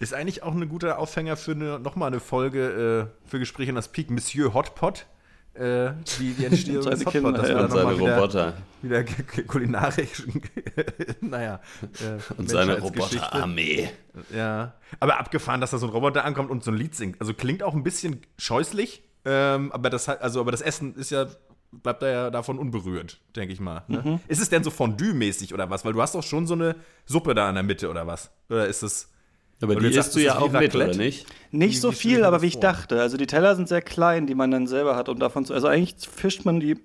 Ist 0.00 0.12
eigentlich 0.14 0.42
auch 0.42 0.52
ein 0.54 0.68
guter 0.68 0.98
Aufhänger 0.98 1.36
für 1.36 1.52
eine, 1.52 1.78
nochmal 1.78 2.08
eine 2.08 2.20
Folge 2.20 3.08
äh, 3.24 3.28
für 3.28 3.38
Gespräche 3.38 3.70
in 3.70 3.76
das 3.76 3.88
Peak. 3.88 4.10
Monsieur 4.10 4.52
Hotpot. 4.52 5.06
Äh, 5.54 5.92
die, 6.18 6.34
die 6.34 6.44
Entstehung 6.44 6.82
Seine 6.82 6.96
des 6.96 7.06
Hotpot. 7.06 7.12
Kinder, 7.22 7.32
dass 7.32 7.48
ja. 7.48 7.60
Und 7.64 7.70
seine 7.70 7.98
wieder, 7.98 8.16
Roboter. 8.16 8.52
wieder 8.82 9.04
kulinarisch, 9.46 10.24
naja. 11.22 11.60
Äh, 11.82 12.32
Und 12.36 12.50
seine. 12.50 12.78
Roboterarmee. 12.78 13.88
Ja. 14.34 14.74
Aber 15.00 15.18
abgefahren, 15.18 15.60
dass 15.62 15.70
da 15.70 15.78
so 15.78 15.86
ein 15.86 15.92
Roboter 15.92 16.24
ankommt 16.24 16.50
und 16.50 16.62
so 16.62 16.70
ein 16.70 16.76
Lied 16.76 16.94
singt. 16.94 17.20
Also 17.20 17.32
klingt 17.32 17.62
auch 17.62 17.74
ein 17.74 17.82
bisschen 17.82 18.20
scheußlich, 18.38 19.02
ähm, 19.24 19.72
aber, 19.72 19.88
das, 19.88 20.08
hat- 20.08 20.20
also, 20.20 20.40
aber 20.40 20.50
das 20.52 20.60
Essen 20.60 20.94
ist 20.96 21.10
ja, 21.10 21.26
bleibt 21.72 22.02
da 22.02 22.08
ja 22.08 22.30
davon 22.30 22.58
unberührt, 22.58 23.20
denke 23.34 23.52
ich 23.52 23.60
mal. 23.60 23.82
Ne? 23.88 24.02
Mhm. 24.04 24.20
Ist 24.28 24.40
es 24.40 24.48
denn 24.48 24.62
so 24.64 24.70
Fondue-mäßig 24.70 25.52
oder 25.54 25.68
was? 25.70 25.84
Weil 25.84 25.92
du 25.92 26.00
hast 26.02 26.14
doch 26.14 26.22
schon 26.22 26.46
so 26.46 26.54
eine 26.54 26.76
Suppe 27.04 27.34
da 27.34 27.48
in 27.48 27.54
der 27.54 27.64
Mitte 27.64 27.88
oder 27.90 28.06
was? 28.06 28.30
Oder 28.48 28.66
ist 28.66 28.82
es. 28.82 29.10
Aber 29.62 29.74
die 29.76 29.86
isst 29.86 30.14
du 30.14 30.20
ja 30.20 30.38
auch 30.38 30.52
mit, 30.52 30.74
oder 30.74 30.88
nicht? 30.94 31.26
Nicht 31.50 31.76
Wie- 31.76 31.78
so 31.78 31.90
viel, 31.92 32.24
aber 32.24 32.42
wie 32.42 32.46
ich 32.46 32.52
vor? 32.54 32.60
dachte. 32.62 33.00
Also 33.00 33.16
die 33.16 33.26
Teller 33.26 33.56
sind 33.56 33.68
sehr 33.68 33.80
klein, 33.82 34.26
die 34.26 34.34
man 34.34 34.50
dann 34.50 34.66
selber 34.66 34.96
hat, 34.96 35.08
um 35.08 35.18
davon 35.18 35.44
zu. 35.46 35.54
Also 35.54 35.66
eigentlich 35.66 35.96
fischt 36.08 36.44
man 36.44 36.60
die 36.60 36.76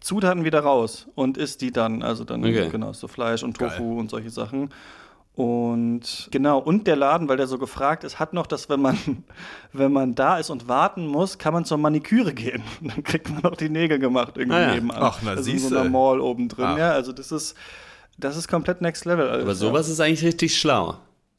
Zutaten 0.00 0.44
wieder 0.44 0.60
raus 0.60 1.08
und 1.14 1.36
isst 1.36 1.60
die 1.60 1.70
dann. 1.72 2.02
Also 2.02 2.24
dann 2.24 2.44
Okay. 2.44 2.68
genau 2.70 2.92
so 2.92 3.08
Fleisch 3.08 3.42
und 3.42 3.56
Tofu 3.58 3.90
Geil. 3.90 3.98
und 3.98 4.10
solche 4.10 4.30
Sachen. 4.30 4.70
Und 5.36 6.28
genau, 6.32 6.58
und 6.58 6.86
der 6.86 6.96
Laden, 6.96 7.28
weil 7.28 7.36
der 7.36 7.46
so 7.46 7.56
gefragt 7.56 8.04
ist, 8.04 8.18
hat 8.18 8.34
noch, 8.34 8.46
dass 8.46 8.68
wenn 8.68 8.80
man, 8.82 8.98
wenn 9.72 9.92
man 9.92 10.14
da 10.14 10.38
ist 10.38 10.50
und 10.50 10.68
warten 10.68 11.06
muss, 11.06 11.38
kann 11.38 11.54
man 11.54 11.64
zur 11.64 11.78
Maniküre 11.78 12.34
gehen. 12.34 12.62
Dann 12.82 13.02
kriegt 13.04 13.30
man 13.30 13.44
auch 13.44 13.56
die 13.56 13.68
Nägel 13.70 13.98
gemacht 13.98 14.36
irgendwie 14.36 14.56
Ah 14.58 14.62
ja. 14.62 14.74
nebenan. 14.74 14.98
Ach, 15.00 15.20
na, 15.22 15.30
also 15.30 15.50
in 15.50 15.58
so 15.58 15.62
siehste. 15.68 15.80
einer 15.80 15.88
Mall 15.88 16.20
oben 16.20 16.48
drin. 16.48 16.64
Ach. 16.66 16.76
Ja, 16.78 16.90
also 16.92 17.12
das 17.12 17.32
ist, 17.32 17.56
das 18.18 18.36
ist 18.36 18.48
komplett 18.48 18.82
next 18.82 19.04
level. 19.06 19.28
Also, 19.30 19.42
Aber 19.44 19.54
sowas 19.54 19.88
ist 19.88 20.00
eigentlich 20.00 20.24
richtig 20.24 20.58
schlau. 20.58 20.98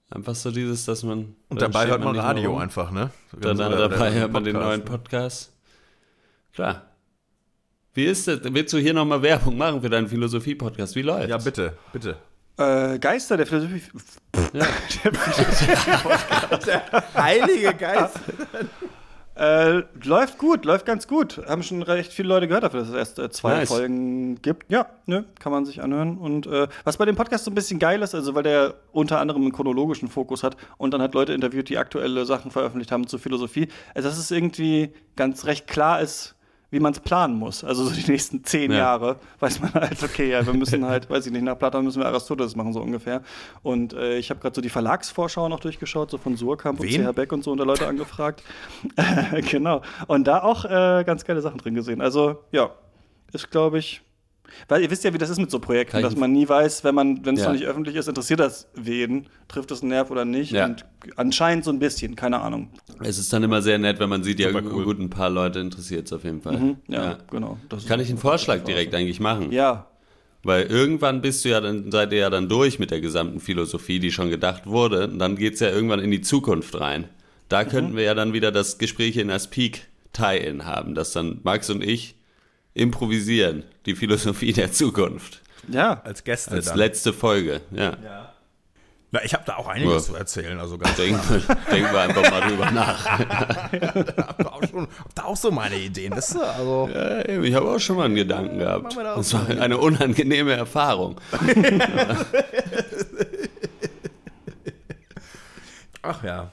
Einfach 0.10 0.36
so 0.36 0.52
dieses, 0.52 0.86
dass 0.86 1.04
man. 1.04 1.36
Und 1.50 1.62
dann 1.62 1.72
dabei 1.72 1.88
hört 1.88 2.04
man 2.04 2.14
mehr 2.14 2.24
Radio 2.24 2.58
einfach, 2.58 2.92
ne? 2.92 3.12
Dann, 3.40 3.56
Oder- 3.58 3.88
dabei 3.90 4.12
hört 4.14 4.32
man 4.32 4.44
den 4.44 4.56
neuen 4.56 4.80
ne? 4.80 4.86
Podcast. 4.86 5.54
Klar. 6.54 6.82
Wie 7.94 8.06
ist 8.06 8.28
das? 8.28 8.40
Willst 8.44 8.74
du 8.74 8.78
hier 8.78 8.94
nochmal 8.94 9.22
Werbung 9.22 9.58
machen 9.58 9.82
für 9.82 9.90
deinen 9.90 10.08
Philosophie-Podcast? 10.08 10.96
Wie 10.96 11.02
läuft's? 11.02 11.30
Ja, 11.30 11.38
bitte, 11.38 11.78
bitte. 11.94 12.18
Äh, 12.62 13.00
Geister 13.00 13.38
der 13.38 13.47
Philosophie. 13.47 13.82
Ja. 14.54 14.65
Heilige 17.15 17.74
Geist. 17.74 18.19
Äh, 19.36 19.84
läuft 20.04 20.38
gut, 20.38 20.65
läuft 20.65 20.86
ganz 20.86 21.08
gut. 21.08 21.41
Haben 21.47 21.63
schon 21.63 21.82
recht 21.82 22.12
viele 22.12 22.28
Leute 22.28 22.47
gehört 22.47 22.63
dafür, 22.63 22.82
dass 22.82 22.89
es 22.89 22.95
erst 22.95 23.17
äh, 23.17 23.30
zwei 23.32 23.60
Nice. 23.60 23.69
Folgen 23.69 24.41
gibt. 24.41 24.71
Ja, 24.71 24.88
ne, 25.06 25.26
kann 25.39 25.52
man 25.52 25.65
sich 25.65 25.82
anhören. 25.82 26.17
Und 26.17 26.47
äh, 26.47 26.67
was 26.84 26.97
bei 26.97 27.06
dem 27.06 27.15
Podcast 27.15 27.45
so 27.45 27.52
ein 27.52 27.56
bisschen 27.56 27.80
geil 27.80 28.02
ist, 28.02 28.13
also 28.13 28.36
weil 28.36 28.43
der 28.43 28.76
unter 28.91 29.19
anderem 29.19 29.41
einen 29.41 29.54
chronologischen 29.54 30.10
Fokus 30.10 30.43
hat 30.43 30.58
und 30.78 30.93
dann 30.93 31.02
hat 31.02 31.13
Leute 31.13 31.34
interviewt, 31.34 31.69
die 31.69 31.78
aktuelle 31.78 32.26
Sachen 32.26 32.52
veröffentlicht 32.52 32.91
haben 32.91 33.08
zur 33.08 33.19
Philosophie, 33.19 33.69
also 33.95 34.10
dass 34.10 34.17
es 34.17 34.30
irgendwie 34.30 34.93
ganz 35.15 35.45
recht 35.45 35.65
klar 35.65 36.02
ist, 36.02 36.36
wie 36.72 36.80
man 36.80 36.94
es 36.94 37.00
planen 37.00 37.36
muss. 37.36 37.64
Also 37.64 37.84
so 37.84 37.94
die 37.94 38.10
nächsten 38.10 38.44
zehn 38.44 38.72
Ja. 38.72 38.78
Jahre 38.78 39.18
weiß 39.40 39.60
man 39.60 39.74
halt, 39.74 40.02
okay, 40.02 40.32
ja, 40.32 40.46
wir 40.46 40.54
müssen 40.54 40.86
halt, 40.86 41.10
weiß 41.10 41.26
ich 41.28 41.32
nicht, 41.32 41.44
nach 41.44 41.60
Platon 41.60 41.84
müssen 41.84 42.00
wir 42.02 42.08
Aristoteles 42.08 42.56
machen, 42.56 42.74
so 42.74 42.82
ungefähr. 42.82 43.22
Und 43.62 43.94
äh, 43.94 44.18
ich 44.18 44.30
habe 44.30 44.40
gerade 44.40 44.56
so 44.56 44.62
die 44.62 44.70
Verlagsvorschau 44.70 45.50
noch 45.50 45.60
durchgeschaut, 45.60 46.10
so 46.10 46.18
von 46.18 46.38
Surkamp 46.38 46.80
und? 46.80 46.90
CH 46.90 47.12
Beck 47.14 47.32
und 47.34 47.44
so 47.44 47.52
und 47.52 47.58
da 47.58 47.66
Leute 47.66 47.88
angefragt. 47.88 48.42
genau. 49.52 49.82
Und 50.08 50.26
da 50.28 50.42
auch 50.42 50.64
äh, 50.66 51.04
ganz 51.06 51.26
geile 51.26 51.42
Sachen 51.42 51.58
drin 51.58 51.76
gesehen. 51.76 52.02
Also, 52.02 52.44
ja, 52.52 52.72
ist, 53.34 53.52
glaube 53.52 53.78
ich. 53.78 54.02
Weil 54.68 54.82
ihr 54.82 54.92
wisst 54.92 55.04
ja, 55.04 55.14
wie 55.14 55.18
das 55.18 55.30
ist 55.30 55.38
mit 55.40 55.50
so 55.52 55.60
Projekten, 55.60 55.94
Kann 55.94 56.04
dass 56.04 56.16
man 56.16 56.32
nie 56.32 56.48
weiß, 56.48 56.84
wenn 56.84 56.96
man, 56.96 57.26
wenn 57.26 57.36
es 57.36 57.42
Ja. 57.42 57.48
noch 57.48 57.54
nicht 57.54 57.66
öffentlich 57.66 57.96
ist, 57.96 58.08
interessiert 58.08 58.40
das 58.40 58.68
wen, 58.76 59.28
trifft 59.48 59.72
es 59.72 59.82
einen 59.82 59.90
Nerv 59.90 60.12
oder 60.12 60.26
nicht. 60.26 60.52
Ja. 60.52 60.66
Und 60.66 60.86
anscheinend 61.16 61.64
so 61.66 61.72
ein 61.72 61.80
bisschen, 61.80 62.16
keine 62.16 62.40
Ahnung. 62.42 62.70
Es 63.02 63.18
ist 63.18 63.32
dann 63.34 63.44
immer 63.44 63.62
sehr 63.62 63.78
nett, 63.78 64.00
wenn 64.00 64.10
man 64.10 64.24
sieht, 64.24 64.40
ja, 64.40 64.50
cool. 64.54 64.84
gut, 64.86 65.00
ein 65.00 65.10
paar 65.10 65.30
Leute 65.30 65.60
interessiert 65.60 66.06
es 66.08 66.14
auf 66.14 66.24
jeden 66.24 66.42
Fall. 66.42 66.58
Mhm, 66.58 66.78
Ja, 66.88 67.18
genau. 67.30 67.58
Das 67.70 67.86
Kann 67.86 68.00
ich 68.00 68.10
einen 68.10 68.18
Vorschlag 68.18 68.64
direkt 68.64 68.94
eigentlich 68.96 69.20
machen? 69.20 69.52
Ja, 69.52 69.88
Weil 70.44 70.64
irgendwann 70.64 71.22
bist 71.22 71.46
du 71.46 71.50
ja 71.50 71.62
dann, 71.62 71.92
seid 71.92 72.12
ihr 72.14 72.18
ja 72.20 72.30
dann 72.32 72.50
durch 72.50 72.80
mit 72.80 72.90
der 72.90 73.00
gesamten 73.00 73.40
Philosophie, 73.40 74.00
die 74.00 74.12
schon 74.12 74.30
gedacht 74.32 74.66
wurde. 74.66 75.08
Und 75.08 75.20
dann 75.20 75.36
geht's 75.36 75.60
ja 75.60 75.70
irgendwann 75.70 76.00
in 76.00 76.10
die 76.10 76.22
Zukunft 76.22 76.80
rein. 76.80 77.08
Da 77.48 77.64
könnten 77.64 77.96
wir 77.96 78.04
ja 78.04 78.16
dann 78.16 78.34
wieder 78.34 78.52
das 78.52 78.78
Gespräch 78.80 79.18
in 79.18 79.28
das 79.28 79.50
Peak 79.50 79.88
Tie-In 80.14 80.66
haben, 80.66 80.96
dass 80.96 81.12
dann 81.12 81.42
Max 81.44 81.70
und 81.70 81.84
ich 81.84 82.16
improvisieren, 82.74 83.64
die 83.86 83.96
Philosophie 83.96 84.54
der 84.54 84.72
Zukunft. 84.72 85.42
ja. 85.68 86.02
Als 86.04 86.24
Gäste 86.24 86.52
Als 86.52 86.66
dann. 86.68 86.78
letzte 86.78 87.14
Folge, 87.14 87.62
ja. 87.72 87.98
Na, 89.14 89.22
ich 89.26 89.34
habe 89.34 89.44
da 89.46 89.58
auch 89.58 89.68
einiges 89.68 90.08
Ja. 90.08 90.14
zu 90.14 90.16
erzählen, 90.20 90.58
also 90.58 90.78
ganz 90.78 90.96
Denken, 90.96 91.20
denken 91.70 91.92
wir 91.92 92.00
einfach 92.00 92.32
mal 92.32 92.40
drüber 92.48 92.72
nach. 92.72 93.06
hab 93.20 94.38
da 94.38 94.50
auch 94.50 94.64
schon, 94.70 94.88
hab 94.88 95.16
da 95.16 95.24
auch 95.26 95.36
so 95.36 95.52
meine 95.52 95.76
Ideen, 95.78 96.14
weißt 96.16 96.36
du? 96.36 96.40
Also, 96.42 96.90
Ja, 96.94 97.26
eben, 97.28 97.44
ich 97.44 97.54
habe 97.54 97.70
auch 97.72 97.80
schon 97.80 97.98
mal 97.98 98.06
einen 98.06 98.16
Gedanken 98.16 98.60
gehabt. 98.60 98.96
Das 98.96 99.34
war 99.34 99.50
eine 99.50 99.78
unangenehme 99.80 100.54
Erfahrung. 100.54 101.20
ach 106.02 106.24
ja. 106.24 106.52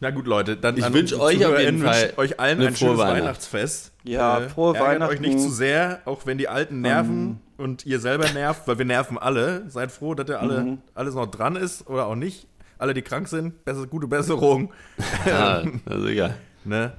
Na 0.00 0.10
gut, 0.10 0.26
Leute, 0.26 0.56
dann 0.56 0.76
Ich 0.76 0.84
an 0.84 0.92
wünsch 0.92 1.12
unsere 1.12 1.22
euch 1.22 1.46
auf 1.46 1.58
jeden 1.58 1.80
Fall 1.82 2.12
euch 2.16 2.38
allen 2.40 2.58
ein 2.60 2.76
schönes 2.76 2.78
frohe 2.78 2.98
Weihnacht. 2.98 3.22
Weihnachtsfest. 3.22 3.92
Ja, 4.02 4.40
frohe 4.48 4.74
ärgert 4.74 4.88
Weihnachten. 4.88 5.14
euch 5.14 5.20
nicht 5.20 5.40
zu 5.40 5.50
sehr, 5.50 6.00
auch 6.04 6.26
wenn 6.26 6.36
die 6.38 6.48
Alten 6.48 6.80
nerven 6.80 7.40
und 7.56 7.86
ihr 7.86 8.00
selber 8.00 8.28
nervt, 8.32 8.66
weil 8.66 8.78
wir 8.78 8.84
nerven 8.84 9.16
alle. 9.18 9.68
Seid 9.70 9.90
froh, 9.92 10.14
dass 10.14 10.28
ihr 10.28 10.40
alle 10.40 10.78
alles 10.94 11.14
noch 11.14 11.26
dran 11.26 11.56
ist 11.56 11.86
oder 11.88 12.06
auch 12.06 12.16
nicht. 12.16 12.46
Alle, 12.76 12.92
die 12.92 13.02
krank 13.02 13.28
sind, 13.28 13.64
besser, 13.64 13.86
gute 13.86 14.06
Besserung. 14.08 14.72
Ja, 15.26 15.62
also 15.86 16.08
ja. 16.08 16.30
Ne? 16.64 16.92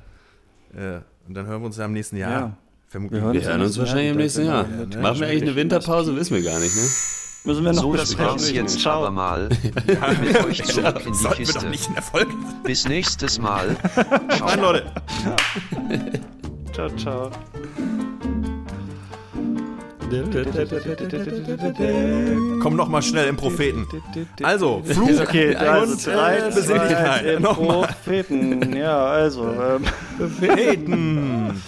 Äh, 0.74 1.00
und 1.28 1.34
dann 1.36 1.46
hören 1.46 1.62
wir 1.62 1.66
uns 1.68 1.78
ja 1.78 1.86
im 1.86 1.94
nächsten 1.94 2.18
Jahr. 2.18 2.32
Ja. 2.32 2.58
Vermutlich. 2.88 3.22
hören 3.22 3.34
Wir 3.34 3.44
hören 3.44 3.62
uns 3.62 3.78
wahrscheinlich 3.78 4.12
im 4.12 4.18
nächsten 4.18 4.46
Jahr. 4.46 4.64
ne? 4.64 4.88
Machen 5.02 5.20
wir 5.20 5.28
eigentlich 5.28 5.42
eine 5.44 5.56
Winterpause? 5.56 6.16
Wissen 6.16 6.36
wir 6.36 6.44
gar 6.44 6.60
nicht, 6.60 6.76
ne? 6.76 6.82
Müssen 7.46 7.64
wir 7.64 7.74
noch 7.74 7.82
So, 7.84 7.94
das 7.94 8.10
besprechen. 8.10 8.32
war's 8.32 8.52
jetzt 8.52 8.80
Ciao. 8.82 9.00
aber 9.02 9.12
mal. 9.12 9.50
Mit 10.24 10.46
euch 10.46 10.64
zurück 10.64 11.02
in 11.06 11.14
die 11.14 11.28
Kiste. 11.36 11.66
nicht 11.68 11.90
ein 11.90 11.96
Erfolg 11.96 12.28
Bis 12.64 12.88
nächstes 12.88 13.40
Mal. 13.40 13.76
Ciao. 14.30 14.48
Nein, 14.48 14.60
Leute. 14.62 14.86
Ciao, 16.74 16.90
ciao. 16.98 17.32
Komm 22.62 22.76
noch 22.76 22.88
mal 22.90 23.02
schnell 23.02 23.28
im 23.28 23.38
Propheten. 23.38 23.88
Also, 24.44 24.82
Flug 24.84 25.10
Okay, 25.22 25.56
also 25.56 25.92
und 25.94 26.06
drei, 26.06 26.38
äh, 26.38 26.40
zwei, 26.40 26.56
Besinnlichkeit. 26.56 27.26
im. 27.26 27.44
Propheten. 27.44 28.76
Ja, 28.76 29.06
also, 29.06 29.44
ähm, 29.46 29.84
Propheten. 30.18 31.62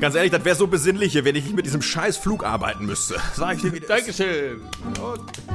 Ganz 0.00 0.14
ehrlich, 0.14 0.30
das 0.30 0.44
wäre 0.44 0.54
so 0.54 0.66
besinnlich 0.66 1.14
wenn 1.24 1.34
ich 1.34 1.44
nicht 1.44 1.56
mit 1.56 1.66
diesem 1.66 1.82
scheiß 1.82 2.16
Flug 2.18 2.44
arbeiten 2.44 2.86
müsste. 2.86 3.16
Sag 3.34 3.56
ich 3.56 3.62
dir 3.62 3.72
wieder. 3.72 3.88
Dankeschön. 3.88 4.60
Und 5.02 5.47